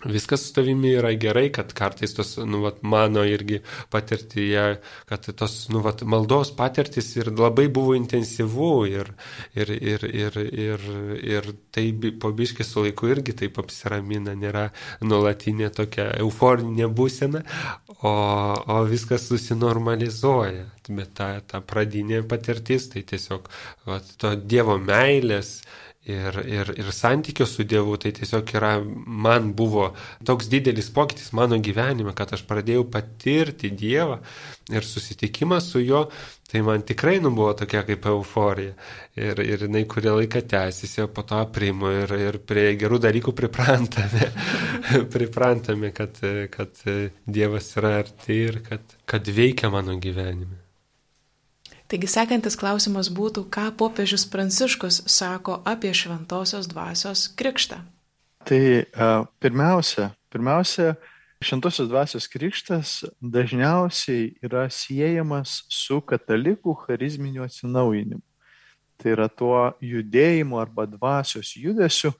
viskas 0.06 0.48
su 0.48 0.54
tavimi 0.54 0.92
yra 1.00 1.12
gerai, 1.20 1.50
kad 1.54 1.74
kartais 1.74 2.14
tos, 2.16 2.36
nu, 2.46 2.62
vat, 2.64 2.82
mano 2.82 3.24
irgi 3.28 3.62
patirtyje, 3.92 4.66
kad 5.10 5.30
tos, 5.36 5.58
nu, 5.74 5.82
vat, 5.86 6.04
maldos 6.04 6.52
patirtis 6.58 7.12
ir 7.18 7.32
labai 7.36 7.68
buvo 7.74 7.96
intensyvu 7.98 8.72
ir, 8.90 9.12
ir, 9.56 9.74
ir, 9.76 10.06
ir, 10.10 10.40
ir, 10.68 10.88
ir 11.36 11.52
tai 11.76 11.86
po 12.22 12.32
biškį 12.36 12.68
su 12.68 12.86
laiku 12.86 13.12
irgi 13.12 13.36
taip 13.44 13.60
apsiramina, 13.62 14.36
nėra 14.40 14.70
nuolatinė 15.02 15.72
tokia 15.76 16.10
euforinė 16.24 16.90
būsena, 16.90 17.44
o, 18.00 18.12
o 18.12 18.82
viskas 18.90 19.28
susinormalizuoja. 19.30 20.68
Bet 20.90 21.12
ta, 21.20 21.28
ta 21.46 21.60
pradinė 21.62 22.24
patirtis, 22.26 22.88
tai 22.90 23.04
tiesiog 23.06 23.46
vat, 23.86 24.08
to 24.18 24.34
Dievo 24.40 24.80
meilės, 24.82 25.60
ir, 26.10 26.40
ir, 26.50 26.72
ir 26.80 26.92
santykio 26.96 27.46
su 27.48 27.64
Dievu, 27.68 27.98
tai 28.02 28.12
tiesiog 28.18 28.54
yra, 28.58 28.72
man 29.26 29.54
buvo 29.58 29.92
toks 30.26 30.50
didelis 30.52 30.90
pokytis 30.96 31.32
mano 31.38 31.60
gyvenime, 31.64 32.14
kad 32.18 32.34
aš 32.36 32.44
pradėjau 32.50 32.86
patirti 32.92 33.72
Dievą 33.72 34.20
ir 34.74 34.86
susitikimą 34.86 35.60
su 35.64 35.82
juo, 35.82 36.06
tai 36.50 36.62
man 36.66 36.84
tikrai 36.86 37.18
nu 37.24 37.32
buvo 37.36 37.54
tokia 37.58 37.84
kaip 37.88 38.06
euforija. 38.10 38.76
Ir, 39.20 39.42
ir 39.46 39.66
jinai 39.68 39.84
kurį 39.90 40.16
laiką 40.22 40.44
tęsiasi, 40.50 41.04
o 41.06 41.10
po 41.14 41.26
to 41.28 41.42
aprimu 41.44 41.92
ir, 42.04 42.16
ir 42.30 42.40
prie 42.46 42.72
gerų 42.80 43.02
dalykų 43.06 43.36
priprantame, 43.38 44.32
priprantame, 45.16 45.94
kad, 45.96 46.18
kad 46.54 46.88
Dievas 47.26 47.70
yra 47.78 48.00
arti 48.04 48.42
ir 48.48 48.64
kad, 48.66 48.98
kad 49.10 49.30
veikia 49.36 49.72
mano 49.74 49.98
gyvenime. 50.02 50.59
Taigi 51.90 52.06
sekantis 52.06 52.54
klausimas 52.54 53.08
būtų, 53.10 53.50
ką 53.50 53.74
popiežius 53.74 54.30
Pranciškus 54.30 55.10
sako 55.10 55.66
apie 55.66 55.90
šventosios 55.98 56.70
dvasios 56.70 57.34
krikštą. 57.34 57.82
Tai 58.46 58.86
uh, 58.86 59.26
pirmiausia, 59.42 60.14
pirmiausia, 60.30 60.94
šventosios 61.42 61.90
dvasios 61.90 62.30
krikštas 62.30 63.10
dažniausiai 63.18 64.38
yra 64.46 64.70
siejamas 64.70 65.66
su 65.66 65.98
katalikų 66.06 66.78
charizminiu 66.86 67.42
atsinaujinimu. 67.48 68.22
Tai 69.02 69.10
yra 69.16 69.26
tuo 69.32 69.74
judėjimu 69.82 70.60
arba 70.62 70.86
dvasios 70.92 71.56
judesiu, 71.58 72.14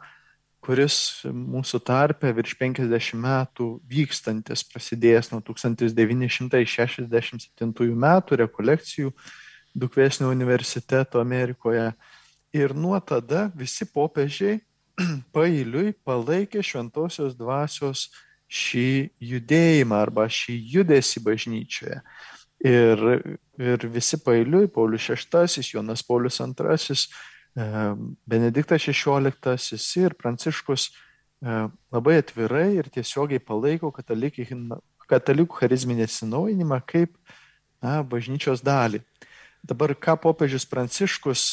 kuris 0.66 1.22
mūsų 1.30 1.78
tarpe 1.86 2.34
virš 2.34 2.58
50 2.58 3.14
metų 3.22 3.86
vykstantis, 3.86 4.66
prasidėjęs 4.72 5.30
nuo 5.36 5.42
1967 5.46 7.94
metų 8.06 8.36
rekolekcijų 8.44 9.14
Dukvesnio 9.76 10.30
universiteto 10.30 11.20
Amerikoje. 11.22 11.92
Ir 12.54 12.74
nuo 12.76 12.98
tada 13.00 13.50
visi 13.56 13.86
popiežiai 13.86 14.60
pailiui 15.36 15.94
palaikė 16.06 16.64
šventosios 16.66 17.38
dvasios 17.38 18.10
šį 18.50 18.90
judėjimą 19.22 20.00
arba 20.02 20.26
šį 20.26 20.56
judesį 20.74 21.22
bažnyčioje. 21.26 22.00
Ir, 22.66 23.04
ir 23.62 23.86
visi 23.94 24.18
pailiui, 24.20 24.68
Paulius 24.68 25.08
VI, 25.14 25.64
Jonas 25.64 26.02
Paulius 26.04 26.42
II, 26.42 26.98
Benediktas 28.28 28.84
XVI 28.90 30.04
ir 30.04 30.16
Pranciškus 30.18 30.90
labai 31.94 32.18
atvirai 32.20 32.74
ir 32.76 32.90
tiesiogiai 32.92 33.40
palaiko 33.40 33.94
katalikų 33.94 35.62
charizminį 35.62 36.06
atsinaujinimą 36.10 36.82
kaip 36.90 37.16
na, 37.82 38.02
bažnyčios 38.04 38.64
dalį. 38.66 39.02
Dabar 39.64 39.94
ką 39.96 40.16
popiežius 40.22 40.66
Pranciškus 40.70 41.44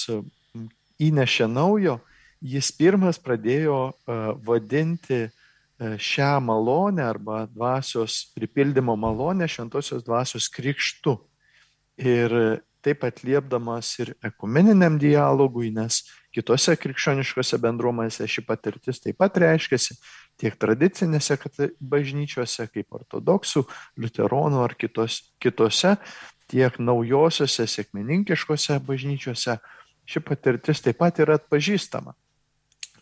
įnešė 1.03 1.49
naujo, 1.51 1.99
jis 2.41 2.71
pirmas 2.77 3.19
pradėjo 3.21 3.81
vadinti 4.47 5.27
šią 5.79 6.41
malonę 6.41 7.05
arba 7.05 7.45
dvasios 7.51 8.33
pripildymo 8.37 8.97
malonę 8.97 9.49
šventosios 9.49 10.05
dvasios 10.07 10.49
krikštu. 10.53 11.19
Ir 11.97 12.33
taip 12.87 13.03
atliepdamas 13.05 13.89
ir 13.99 14.13
ekumeniniam 14.25 14.99
dialogui, 15.01 15.73
nes 15.75 16.05
kitose 16.35 16.77
krikščioniškose 16.79 17.59
bendruomenėse 17.59 18.29
ši 18.31 18.45
patirtis 18.47 19.01
taip 19.03 19.19
pat 19.19 19.39
reiškiasi 19.43 19.97
tiek 20.39 20.55
tradicinėse 20.61 21.39
bažnyčiose, 21.81 22.69
kaip 22.71 22.99
ortodoksų, 23.01 23.65
liuteronų 23.99 24.63
ar 24.63 24.77
kitos, 24.79 25.23
kitose, 25.43 25.97
tiek 26.51 26.79
naujosiuose 26.79 27.67
sėkmininkiškose 27.71 28.79
bažnyčiose 28.87 29.59
ši 30.07 30.23
patirtis 30.23 30.83
taip 30.85 31.01
pat 31.03 31.19
yra 31.23 31.37
atpažįstama. 31.41 32.15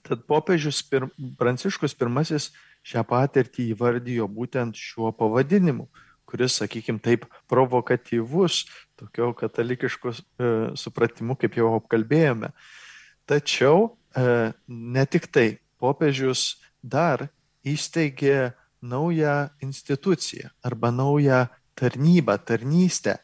Tad 0.04 0.24
popiežius 0.28 0.82
pir, 0.88 1.08
Pranciškus 1.38 1.96
I 1.96 2.38
šią 2.84 3.02
patirtį 3.08 3.70
įvardijo 3.72 4.28
būtent 4.28 4.76
šiuo 4.76 5.12
pavadinimu, 5.16 5.88
kuris, 6.28 6.58
sakykime, 6.60 7.00
taip 7.00 7.24
provokatyvus, 7.48 8.66
tokio 9.00 9.32
katalikiško 9.32 10.12
e, 10.12 10.18
supratimu, 10.76 11.36
kaip 11.36 11.56
jau 11.56 11.70
apkalbėjome. 11.78 12.50
Tačiau 13.24 13.96
e, 14.12 14.52
ne 14.68 15.06
tik 15.06 15.30
tai, 15.32 15.58
popiežius 15.80 16.60
dar 16.82 17.30
įsteigė 17.64 18.52
naują 18.84 19.48
instituciją 19.64 20.52
arba 20.62 20.92
naują 20.92 21.46
tarnybą, 21.74 22.36
tarnystę 22.44 23.16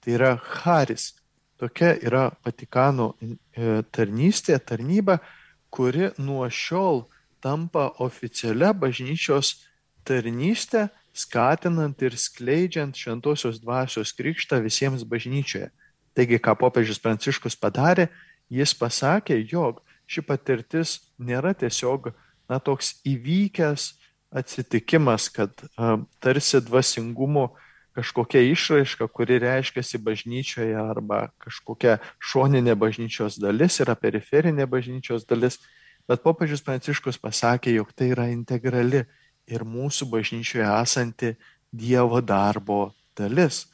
tai 0.00 0.16
yra 0.16 0.34
Haris. 0.36 1.14
Tokia 1.60 1.92
yra 2.00 2.30
Vatikano 2.44 3.12
e, 3.20 3.82
tarnystė, 3.92 4.56
tarnyba, 4.64 5.18
kuri 5.70 6.08
nuo 6.18 6.46
šiol 6.48 7.04
tampa 7.44 7.90
oficialia 8.00 8.72
bažnyčios 8.72 9.58
tarnystė, 10.08 10.88
skatinant 11.12 12.00
ir 12.02 12.16
skleidžiant 12.16 12.96
šventosios 12.96 13.60
dvasios 13.60 14.14
krikštą 14.16 14.60
visiems 14.64 15.04
bažnyčioje. 15.04 15.68
Taigi, 16.16 16.40
ką 16.42 16.56
popiežius 16.58 17.00
Pranciškus 17.02 17.56
padarė, 17.60 18.08
jis 18.50 18.72
pasakė, 18.74 19.38
jog 19.52 19.82
ši 20.10 20.24
patirtis 20.26 20.96
nėra 21.18 21.52
tiesiog 21.54 22.10
na, 22.50 22.58
toks 22.58 22.96
įvykęs 23.06 23.92
atsitikimas, 24.30 25.28
kad 25.34 25.52
a, 25.76 25.98
tarsi 26.22 26.60
dvasingumo 26.62 27.50
kažkokia 28.00 28.40
išraiška, 28.48 29.08
kuri 29.12 29.38
reiškiasi 29.42 29.98
bažnyčioje 30.00 30.76
arba 30.80 31.28
kažkokia 31.42 31.98
šoninė 32.16 32.72
bažnyčios 32.80 33.36
dalis 33.40 33.76
yra 33.84 33.92
periferinė 33.92 34.64
bažnyčios 34.64 35.26
dalis, 35.28 35.58
bet 36.08 36.22
popiežius 36.24 36.64
Pranciškus 36.64 37.20
pasakė, 37.20 37.74
jog 37.76 37.92
tai 37.92 38.08
yra 38.14 38.30
integrali 38.32 39.04
ir 39.50 39.66
mūsų 39.68 40.08
bažnyčioje 40.14 40.64
esanti 40.64 41.34
Dievo 41.70 42.22
darbo 42.24 42.94
dalis. 43.14 43.66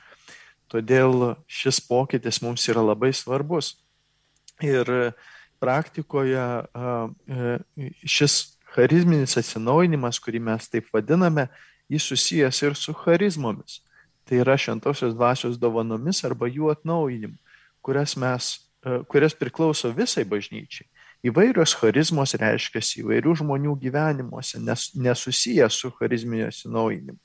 Todėl 0.68 1.36
šis 1.46 1.78
pokytis 1.86 2.42
mums 2.42 2.66
yra 2.68 2.82
labai 2.82 3.12
svarbus. 3.14 3.76
Ir 4.60 4.90
praktikoje 5.62 6.42
e, 6.66 7.56
šis 8.02 8.58
charizminis 8.74 9.38
atsinaujinimas, 9.38 10.18
kurį 10.20 10.42
mes 10.50 10.68
taip 10.68 10.90
vadiname, 10.92 11.46
jis 11.88 12.10
susijęs 12.10 12.64
ir 12.66 12.74
su 12.74 12.92
charizmomis 13.06 13.85
tai 14.26 14.40
yra 14.42 14.56
šventosios 14.58 15.14
dvasios 15.14 15.58
dovanomis 15.62 16.24
arba 16.26 16.48
jų 16.50 16.72
atnaujinimu, 16.74 17.36
kurias, 17.84 18.16
mes, 18.18 18.50
e, 18.82 19.00
kurias 19.10 19.36
priklauso 19.38 19.92
visai 19.94 20.26
bažnyčiai. 20.26 20.88
Įvairios 21.26 21.72
charizmos 21.78 22.34
reiškiasi 22.38 23.00
įvairių 23.02 23.36
žmonių 23.40 23.76
gyvenimuose, 23.80 24.60
nes, 24.62 24.90
nesusiję 24.94 25.68
su 25.70 25.90
charizminio 25.96 26.50
atsinaujinimu. 26.50 27.18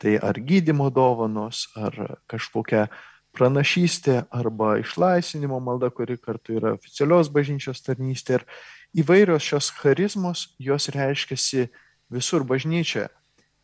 Tai 0.00 0.16
ar 0.24 0.40
gydimo 0.40 0.88
dovanos, 0.90 1.66
ar 1.76 2.16
kažkokia 2.28 2.88
pranašystė, 3.36 4.24
arba 4.32 4.78
išlaisvinimo 4.80 5.60
malda, 5.62 5.90
kuri 5.94 6.16
kartu 6.18 6.56
yra 6.58 6.72
oficialios 6.74 7.30
bažnyčios 7.32 7.84
tarnystė. 7.84 8.40
Ir 8.40 9.04
įvairios 9.04 9.44
šios 9.46 9.70
charizmos, 9.76 10.48
jos 10.58 10.88
reiškiasi 10.96 11.68
visur 12.10 12.46
bažnyčioje. 12.48 13.10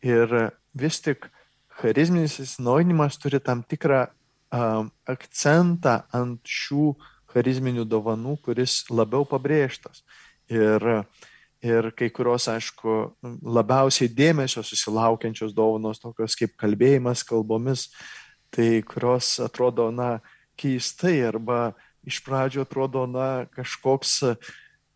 Ir 0.05 0.37
vis 0.77 1.01
tik 1.01 1.27
charizminis 1.77 2.39
įsinaujinimas 2.41 3.19
turi 3.21 3.39
tam 3.43 3.61
tikrą 3.63 4.07
um, 4.07 4.89
akcentą 5.07 6.01
ant 6.15 6.41
šių 6.43 6.91
charizminių 7.33 7.85
dovanų, 7.87 8.37
kuris 8.45 8.83
labiau 8.89 9.27
pabrėžtas. 9.27 10.03
Ir, 10.49 10.83
ir 11.61 11.89
kai 11.97 12.09
kurios, 12.13 12.47
aišku, 12.49 12.95
labiausiai 13.43 14.09
dėmesio 14.09 14.63
susilaukiančios 14.65 15.53
dovanos, 15.55 16.01
tokios 16.01 16.37
kaip 16.39 16.55
kalbėjimas 16.59 17.25
kalbomis, 17.27 17.89
tai 18.53 18.81
kurios 18.87 19.35
atrodo, 19.43 19.89
na, 19.91 20.17
keistai 20.57 21.19
arba 21.27 21.75
iš 22.07 22.21
pradžio 22.25 22.63
atrodo, 22.63 23.03
na, 23.11 23.45
kažkoks, 23.53 24.21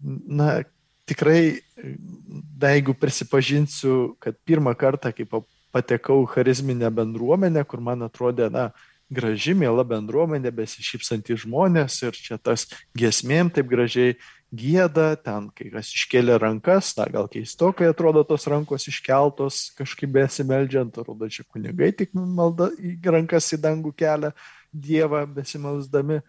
na, 0.02 0.62
tikrai, 1.10 1.60
na, 1.76 2.72
jeigu 2.72 2.96
prisipažinsiu, 2.98 4.16
kad 4.24 4.40
pirmą 4.48 4.74
kartą, 4.80 5.12
kaip 5.14 5.36
patekau 5.72 6.26
charizminę 6.30 6.92
bendruomenę, 6.92 7.64
kur 7.66 7.82
man 7.84 8.04
atrodė, 8.08 8.50
na, 8.54 8.70
graži, 9.12 9.54
mėla 9.58 9.84
bendruomenė, 9.88 10.54
besišypsantys 10.56 11.44
žmonės 11.44 12.00
ir 12.06 12.16
čia 12.16 12.38
tas 12.40 12.68
giesmėm 12.98 13.52
taip 13.54 13.68
gražiai 13.72 14.16
gėda, 14.52 15.16
ten 15.20 15.50
kai 15.56 15.70
kas 15.72 15.92
iškėlė 15.96 16.38
rankas, 16.42 16.92
na 16.98 17.08
gal 17.12 17.28
keistokai 17.32 17.90
atrodo 17.92 18.24
tos 18.28 18.48
rankos 18.52 18.88
iškeltos, 18.92 19.70
kažkaip 19.80 20.12
besimeldžiant, 20.16 20.96
atrodo 20.96 21.30
čia 21.32 21.46
kunigai 21.48 21.92
tik 21.96 22.16
malda, 22.16 22.72
rankas 23.08 23.52
į 23.56 23.62
dangų 23.64 23.96
kelią 23.96 24.34
Dievą 24.72 25.26
besimelsdami, 25.28 26.22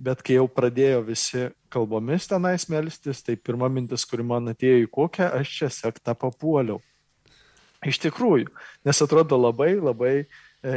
bet 0.00 0.22
kai 0.24 0.38
jau 0.38 0.46
pradėjo 0.48 1.02
visi 1.04 1.50
kalbomis 1.72 2.28
tenais 2.30 2.64
melstis, 2.72 3.20
tai 3.20 3.36
pirma 3.36 3.68
mintis, 3.68 4.06
kuri 4.08 4.24
man 4.24 4.48
atėjo 4.54 4.86
į 4.86 4.92
kokią, 4.92 5.28
aš 5.36 5.56
čia 5.58 5.68
sektą 5.82 6.16
papuoliau. 6.16 6.80
Iš 7.86 8.00
tikrųjų, 8.02 8.50
nes 8.84 8.98
atrodo 9.00 9.38
labai, 9.40 9.72
labai 9.80 10.14
e, 10.20 10.26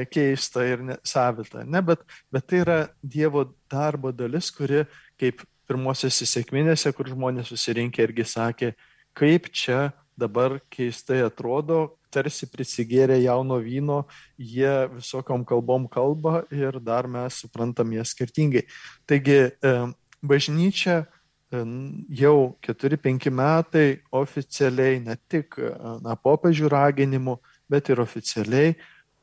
keista 0.08 0.64
ir 0.64 0.84
savita. 1.04 1.66
Ne, 1.68 1.82
bet, 1.84 2.06
bet 2.32 2.48
tai 2.48 2.62
yra 2.64 2.78
Dievo 3.04 3.50
darbo 3.72 4.14
dalis, 4.16 4.48
kuri, 4.56 4.86
kaip 5.20 5.44
pirmosiose 5.68 6.28
sėkminėse, 6.30 6.94
kur 6.96 7.12
žmonės 7.12 7.52
susirinkė 7.52 8.08
irgi 8.08 8.28
sakė, 8.28 8.72
kaip 9.20 9.52
čia 9.52 9.92
dabar 10.20 10.60
keistai 10.72 11.20
atrodo, 11.26 11.98
tarsi 12.14 12.48
prisigėrė 12.48 13.18
jauno 13.24 13.58
vyno, 13.64 14.04
jie 14.38 14.74
visokiam 14.94 15.44
kalbom 15.48 15.90
kalba 15.92 16.44
ir 16.54 16.78
dar 16.80 17.10
mes 17.10 17.42
suprantam 17.44 17.92
jas 17.96 18.14
skirtingai. 18.14 18.64
Taigi, 19.10 19.40
e, 19.52 19.74
bažnyčia 20.24 21.04
jau 21.54 22.38
4-5 22.66 23.30
metai 23.32 23.88
oficialiai 24.12 25.00
ne 25.04 25.16
tik 25.30 25.58
na, 26.04 26.16
popiežių 26.16 26.72
raginimu, 26.74 27.38
bet 27.70 27.90
ir 27.94 28.02
oficialiai 28.04 28.74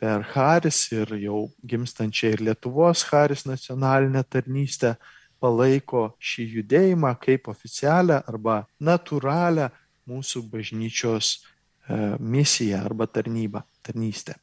per 0.01 0.25
Haris 0.33 0.87
ir 0.97 1.13
jau 1.21 1.45
gimstančią 1.67 2.35
ir 2.35 2.45
Lietuvos 2.49 3.05
Haris 3.11 3.45
nacionalinę 3.49 4.23
tarnystę 4.25 4.95
palaiko 5.41 6.11
šį 6.21 6.47
judėjimą 6.57 7.15
kaip 7.21 7.49
oficialią 7.53 8.21
arba 8.29 8.63
natūralią 8.81 9.69
mūsų 10.11 10.45
bažnyčios 10.53 11.33
e, 11.37 12.17
misiją 12.21 12.85
arba 12.85 13.07
tarnybą, 13.07 13.63
tarnystę. 13.83 14.37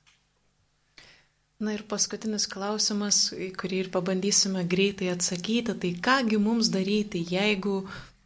Na 1.57 1.73
ir 1.73 1.81
paskutinis 1.89 2.43
klausimas, 2.45 3.31
kurį 3.57 3.77
ir 3.81 3.87
pabandysime 3.93 4.61
greitai 4.69 5.07
atsakyti, 5.09 5.73
tai 5.81 5.89
kągi 6.05 6.37
mums 6.37 6.69
daryti, 6.69 7.23
jeigu 7.33 7.79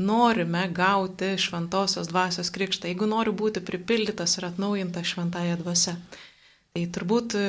norime 0.04 0.66
gauti 0.76 1.38
šventosios 1.40 2.10
dvasios 2.12 2.52
krikštą, 2.52 2.90
jeigu 2.92 3.08
noriu 3.08 3.32
būti 3.32 3.64
pripildytas 3.64 4.36
ir 4.36 4.50
atnaujintas 4.50 5.14
šventąją 5.14 5.56
dvasę. 5.64 5.96
Tai 6.72 6.86
turbūt 6.96 7.34
e, 7.36 7.48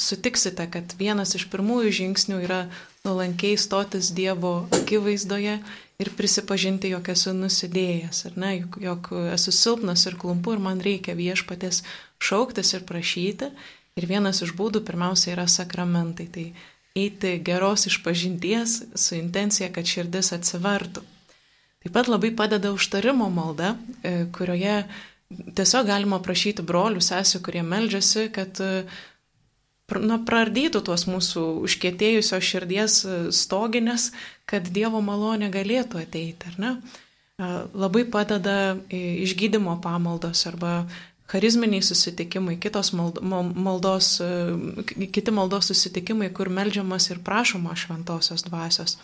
sutiksite, 0.00 0.64
kad 0.72 0.92
vienas 1.00 1.34
iš 1.36 1.48
pirmųjų 1.52 1.96
žingsnių 2.02 2.38
yra 2.44 2.60
nuolankiai 3.04 3.56
stotis 3.60 4.12
Dievo 4.16 4.54
akivaizdoje 4.72 5.58
ir 6.00 6.10
prisipažinti, 6.16 6.92
jog 6.92 7.08
esu 7.12 7.32
nusidėjęs, 7.36 8.24
ar 8.28 8.40
ne, 8.40 8.56
jog, 8.62 8.82
jog 8.84 9.12
esu 9.34 9.52
silpnas 9.52 10.04
ir 10.08 10.16
klumpu 10.20 10.56
ir 10.56 10.64
man 10.64 10.80
reikia 10.84 11.16
viešpatės 11.16 11.84
šauktis 12.20 12.72
ir 12.76 12.84
prašyti. 12.88 13.54
Ir 14.00 14.08
vienas 14.08 14.40
iš 14.44 14.54
būdų 14.56 14.82
pirmiausia 14.86 15.34
yra 15.34 15.46
sakramentai. 15.50 16.26
Tai 16.32 16.46
eiti 16.96 17.36
geros 17.44 17.86
išpažinties 17.88 18.78
su 18.94 19.16
intencija, 19.16 19.70
kad 19.72 19.88
širdis 19.88 20.32
atsivertų. 20.36 21.04
Taip 21.82 21.94
pat 21.96 22.08
labai 22.08 22.30
padeda 22.36 22.70
užtarimo 22.72 23.28
malda, 23.32 23.74
e, 24.02 24.26
kurioje 24.32 24.84
tiesiog 25.56 25.88
galima 25.88 26.20
prašyti 26.22 26.62
brolių, 26.62 27.00
sesijų, 27.02 27.40
kurie 27.42 27.62
meldžiasi, 27.66 28.28
kad 28.34 28.60
na, 30.00 30.18
prardytų 30.22 30.82
tuos 30.86 31.06
mūsų 31.10 31.44
užkėtėjusios 31.66 32.48
širdies 32.48 32.98
e, 33.04 33.16
stoginės, 33.34 34.10
kad 34.48 34.68
Dievo 34.72 35.02
malonė 35.04 35.50
galėtų 35.52 36.04
ateiti, 36.04 36.52
ar 36.52 36.60
ne? 36.62 36.74
Labai 37.74 38.04
padeda 38.06 38.76
e, 38.86 39.24
išgydymo 39.24 39.80
pamaldos 39.82 40.44
arba 40.46 40.84
charizminiai 41.30 41.82
susitikimai, 41.82 42.56
kitos 42.60 42.92
maldos, 42.92 44.20
e, 44.20 45.06
kiti 45.14 45.30
maldos 45.30 45.70
susitikimai, 45.70 46.30
kur 46.34 46.48
melžiamas 46.48 47.10
ir 47.10 47.22
prašoma 47.24 47.76
šventosios 47.76 48.44
dvasios. 48.48 48.98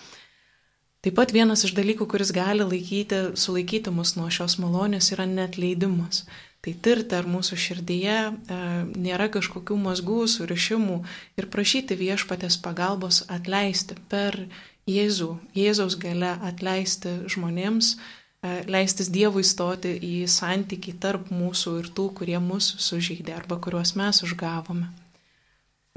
Taip 0.98 1.14
pat 1.14 1.32
vienas 1.32 1.62
iš 1.64 1.76
dalykų, 1.78 2.08
kuris 2.10 2.32
gali 2.34 2.66
laikyti, 2.66 3.36
sulaikyti 3.38 3.92
mus 3.94 4.16
nuo 4.18 4.26
šios 4.34 4.58
malonės, 4.58 5.12
yra 5.14 5.28
net 5.30 5.56
leidimas. 5.56 6.24
Tai 6.58 6.72
tirti, 6.82 7.14
ar 7.14 7.28
mūsų 7.30 7.56
širdyje 7.64 8.16
e, 8.18 8.58
nėra 8.98 9.28
kažkokių 9.30 9.76
mazgų, 9.78 10.24
surišimų 10.26 10.98
ir 11.38 11.46
prašyti 11.52 11.94
viešpatės 12.00 12.58
pagalbos 12.64 13.22
atleisti 13.30 13.94
per 14.10 14.42
Jėzų, 14.88 15.34
Jėzaus 15.54 15.94
gale 16.00 16.32
atleisti 16.48 17.12
žmonėms, 17.30 17.94
e, 17.94 18.17
leistis 18.42 19.10
Dievui 19.10 19.44
stoti 19.46 19.94
į 20.04 20.26
santyki 20.30 20.94
tarp 21.00 21.32
mūsų 21.34 21.74
ir 21.80 21.88
tų, 21.94 22.10
kurie 22.20 22.38
mūsų 22.42 22.78
sužeidė 22.82 23.34
arba 23.34 23.58
kuriuos 23.62 23.96
mes 23.98 24.22
užgavome. 24.22 24.90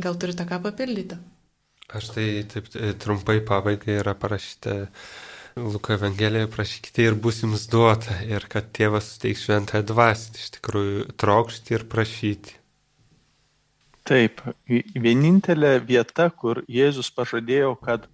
Gal 0.01 0.17
turite 0.17 0.47
ką 0.49 0.61
papildyti? 0.63 1.19
Aš 1.91 2.13
tai 2.15 2.25
taip 2.49 2.71
e, 2.73 2.93
trumpai 2.97 3.41
pabaigai 3.45 3.99
yra 3.99 4.15
parašyta 4.15 4.87
Luko 5.59 5.93
Evangelijoje 5.93 6.47
prašykite 6.47 7.03
ir 7.03 7.17
bus 7.19 7.41
jums 7.43 7.65
duota 7.67 8.15
ir 8.23 8.45
kad 8.49 8.69
tėvas 8.71 9.09
suteiks 9.11 9.43
šventąją 9.45 9.83
dvasį, 9.89 10.31
iš 10.39 10.53
tikrųjų 10.55 11.03
trokšti 11.19 11.75
ir 11.75 11.83
prašyti. 11.91 12.55
Taip, 14.07 14.39
vienintelė 14.95 15.75
vieta, 15.85 16.29
kur 16.31 16.63
Jėzus 16.71 17.11
pažadėjo, 17.13 17.75
kad 17.83 18.07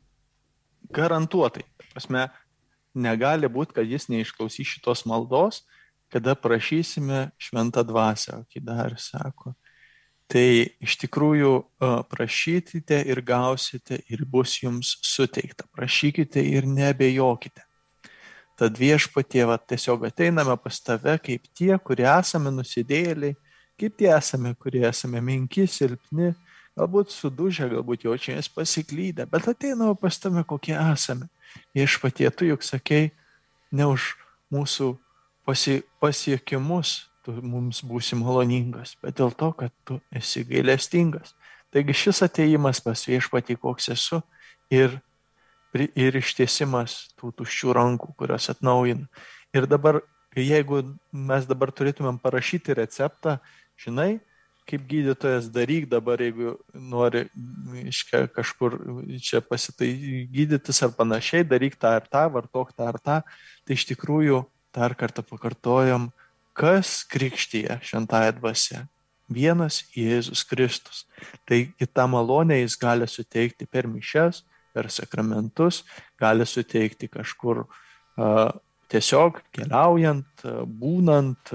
garantuotai, 0.91 1.63
prasme, 1.93 2.25
negali 2.97 3.49
būti, 3.51 3.77
kad 3.77 3.87
jis 3.87 4.09
neišklausys 4.11 4.75
šitos 4.75 5.05
maldos, 5.09 5.63
kada 6.11 6.35
prašysime 6.39 7.29
šventą 7.41 7.83
dvasę, 7.87 8.41
o 8.41 8.45
kai 8.51 8.63
dar 8.63 8.95
sako, 9.01 9.53
Tai 10.27 10.43
iš 10.83 10.97
tikrųjų 11.05 11.51
prašykite 12.11 12.99
ir 13.07 13.21
gausite 13.23 14.01
ir 14.11 14.25
bus 14.27 14.57
jums 14.59 14.97
suteikta. 14.99 15.63
Prašykite 15.71 16.43
ir 16.43 16.67
nebejokite. 16.67 17.63
Tad 18.59 18.79
viešpatie, 18.81 19.45
va, 19.47 19.55
tiesiog 19.61 20.07
ateiname 20.09 20.57
pas 20.59 20.81
tave 20.83 21.15
kaip 21.23 21.45
tie, 21.55 21.71
kurie 21.79 22.07
esame 22.09 22.51
nusidėliai, 22.51 23.37
kaip 23.79 23.95
tie 24.01 24.09
esame, 24.17 24.51
kurie 24.59 24.81
esame 24.89 25.21
menki, 25.23 25.67
silpni, 25.69 26.33
galbūt 26.75 27.13
sudužę, 27.13 27.69
galbūt 27.71 28.07
jaučiamės 28.09 28.49
pasiklydę, 28.51 29.29
bet 29.31 29.47
ateiname 29.53 29.93
pas 30.01 30.19
tave, 30.19 30.43
kokie 30.49 30.75
esame. 30.75 31.29
Viešpatie, 31.75 32.29
tu 32.31 32.47
juk 32.47 32.65
sakei, 32.65 33.11
ne 33.71 33.87
už 33.89 34.15
mūsų 34.53 34.95
pasi, 35.47 35.81
pasiekimus 36.01 37.07
tu 37.27 37.35
mums 37.43 37.81
būsi 37.83 38.15
maloningas, 38.15 38.95
bet 39.03 39.19
dėl 39.19 39.33
to, 39.35 39.51
kad 39.59 39.73
tu 39.83 39.99
esi 40.15 40.45
gailestingas. 40.47 41.33
Taigi 41.75 41.95
šis 41.95 42.23
ateimas 42.23 42.79
pas 42.83 43.01
viešpatį, 43.03 43.57
koks 43.59 43.89
esu, 43.91 44.21
ir, 44.71 44.95
ir 45.75 46.19
ištiesimas 46.21 47.09
tų 47.19 47.33
tuščių 47.41 47.75
rankų, 47.75 48.13
kurios 48.19 48.47
atnaujina. 48.53 49.09
Ir 49.55 49.67
dabar, 49.67 49.99
jeigu 50.35 50.83
mes 51.11 51.47
dabar 51.49 51.73
turėtumėm 51.75 52.21
parašyti 52.23 52.77
receptą, 52.79 53.37
žinai, 53.79 54.17
kaip 54.67 54.83
gydytojas 54.89 55.47
daryk 55.53 55.87
dabar, 55.89 56.21
jeigu 56.21 56.57
nori 56.73 57.25
iškia, 57.87 58.25
kažkur 58.33 58.75
čia 59.23 59.41
pasitai 59.41 59.91
gydytis 60.33 60.81
ar 60.83 60.91
panašiai, 60.97 61.47
daryk 61.47 61.77
tą 61.79 61.95
ar 61.99 62.07
tą, 62.07 62.25
vartok 62.33 62.73
tą 62.75 62.89
ar 62.91 62.99
tą, 62.99 63.17
tai 63.63 63.77
iš 63.77 63.87
tikrųjų 63.93 64.43
dar 64.75 64.95
kartą 64.97 65.23
pakartojom, 65.25 66.11
kas 66.57 67.01
krikštyje 67.07 67.79
šventąją 67.85 68.35
dvasę? 68.41 68.83
Vienas 69.27 69.81
Jėzus 69.91 70.45
Kristus. 70.47 71.03
Taigi 71.47 71.87
tą 71.91 72.05
malonę 72.07 72.61
jis 72.61 72.77
gali 72.79 73.07
suteikti 73.11 73.67
per 73.67 73.87
mišes, 73.91 74.43
per 74.71 74.87
sakramentus, 74.93 75.81
gali 76.19 76.45
suteikti 76.47 77.09
kažkur 77.11 77.65
uh, 77.65 78.51
tiesiog 78.91 79.41
keliaujant, 79.55 80.43
būnant, 80.81 81.51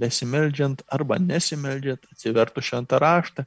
besimeldžiant 0.00 0.84
arba 0.92 1.18
nesimeldžiant, 1.22 2.06
atsivertų 2.14 2.64
šventą 2.64 3.00
raštą. 3.02 3.46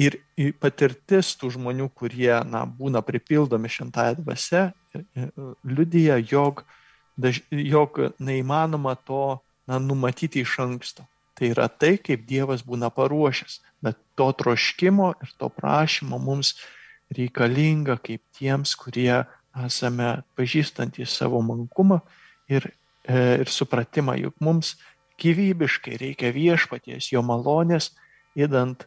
Ir 0.00 0.18
patirtis 0.58 1.36
tų 1.38 1.52
žmonių, 1.54 1.86
kurie 1.94 2.32
na, 2.50 2.64
būna 2.66 3.04
pripildomi 3.06 3.70
šventąją 3.70 4.16
dvasę, 4.18 4.64
liudyja, 5.62 6.18
jog, 6.32 6.64
daž, 7.14 7.44
jog 7.50 8.00
neįmanoma 8.18 8.96
to 9.06 9.38
na, 9.70 9.78
numatyti 9.78 10.42
iš 10.42 10.56
anksto. 10.64 11.06
Tai 11.34 11.50
yra 11.50 11.68
tai, 11.68 11.96
kaip 11.98 12.26
Dievas 12.26 12.62
būna 12.66 12.90
paruošęs, 12.94 13.60
bet 13.82 13.98
to 14.18 14.26
troškimo 14.38 15.12
ir 15.22 15.30
to 15.38 15.50
prašymo 15.50 16.18
mums 16.22 16.54
reikalinga 17.14 17.98
kaip 18.02 18.22
tiems, 18.34 18.74
kurie 18.78 19.22
esame 19.54 20.10
pažįstantys 20.38 21.14
savo 21.14 21.38
mankumą 21.42 22.00
ir, 22.50 22.68
e, 23.06 23.20
ir 23.44 23.50
supratimą, 23.50 24.16
juk 24.20 24.36
mums 24.40 24.74
gyvybiškai 25.22 25.98
reikia 26.00 26.32
viešpaties, 26.34 27.12
jo 27.12 27.22
malonės, 27.22 27.92
įdant 28.34 28.86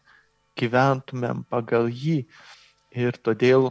gyventumėm 0.58 1.44
pagal 1.48 1.88
jį. 1.88 2.24
Ir 2.98 3.16
todėl, 3.24 3.70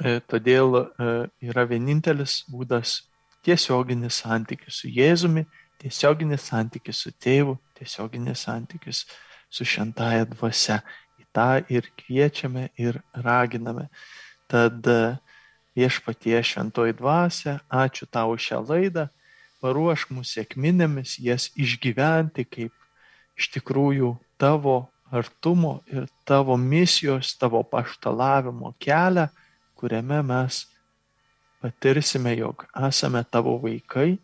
e, 0.00 0.18
todėl 0.30 0.80
e, 0.80 1.12
yra 1.44 1.66
vienintelis 1.68 2.44
būdas 2.50 3.02
tiesioginis 3.46 4.22
santykis 4.24 4.82
su 4.82 4.90
Jėzumi 4.90 5.46
tiesioginis 5.82 6.46
santykis 6.50 7.02
su 7.04 7.12
tėvu, 7.22 7.56
tiesioginis 7.76 8.44
santykis 8.46 9.04
su 9.52 9.66
šventaja 9.68 10.26
dvasia. 10.32 10.80
Į 11.20 11.28
tą 11.36 11.50
ir 11.72 11.88
kviečiame 12.00 12.70
ir 12.80 13.00
raginame. 13.24 13.88
Tad 14.50 14.86
e, 14.88 15.16
viešpatie 15.76 16.40
šventoji 16.42 16.96
dvasia, 16.96 17.60
ačiū 17.68 18.08
tau 18.08 18.34
šią 18.40 18.62
laidą, 18.64 19.08
paruošk 19.60 20.12
mūsų 20.16 20.40
sėkminėmis 20.40 21.18
jas 21.22 21.50
išgyventi 21.56 22.46
kaip 22.48 22.72
iš 23.36 23.50
tikrųjų 23.56 24.14
tavo 24.40 24.86
artumo 25.12 25.80
ir 25.86 26.08
tavo 26.24 26.56
misijos, 26.56 27.34
tavo 27.38 27.62
paštalavimo 27.62 28.74
kelią, 28.82 29.28
kuriame 29.76 30.22
mes 30.24 30.64
patirsime, 31.60 32.34
jog 32.36 32.66
esame 32.88 33.22
tavo 33.30 33.56
vaikai 33.62 34.16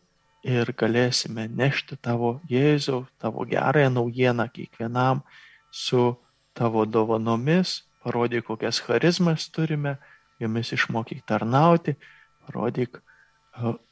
ir 0.42 0.72
galėsime 0.74 1.46
nešti 1.48 1.96
tavo 2.02 2.40
Jėzau, 2.50 3.04
tavo 3.22 3.46
gerąją 3.46 3.90
naujieną 3.94 4.48
kiekvienam 4.50 5.22
su 5.70 6.16
tavo 6.54 6.84
dovanomis, 6.84 7.82
parodyk, 8.02 8.44
kokias 8.48 8.80
charizmas 8.82 9.48
turime, 9.48 9.96
jomis 10.42 10.72
išmokyk 10.76 11.24
tarnauti, 11.28 11.96
parodyk, 12.46 13.00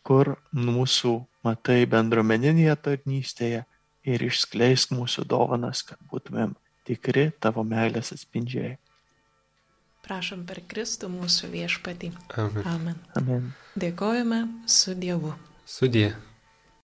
kur 0.06 0.34
mūsų 0.56 1.14
matai 1.46 1.82
bendruomeninėje 1.90 2.76
tarnystėje 2.86 3.64
ir 4.08 4.24
išskleisk 4.24 4.94
mūsų 4.96 5.26
dovanas, 5.28 5.82
kad 5.86 6.00
būtumėm 6.10 6.54
tikri 6.88 7.28
tavo 7.40 7.64
meilės 7.66 8.14
atspindžiai. 8.16 8.78
Prašom 10.06 10.46
per 10.48 10.62
Kristų 10.66 11.10
mūsų 11.12 11.52
viešpatį. 11.52 12.14
Amen. 12.40 12.64
Amen. 12.66 12.98
Amen. 13.20 13.52
Dėkojame 13.78 14.40
su 14.66 14.96
Dievu. 14.96 15.36
Sudie. 15.68 16.08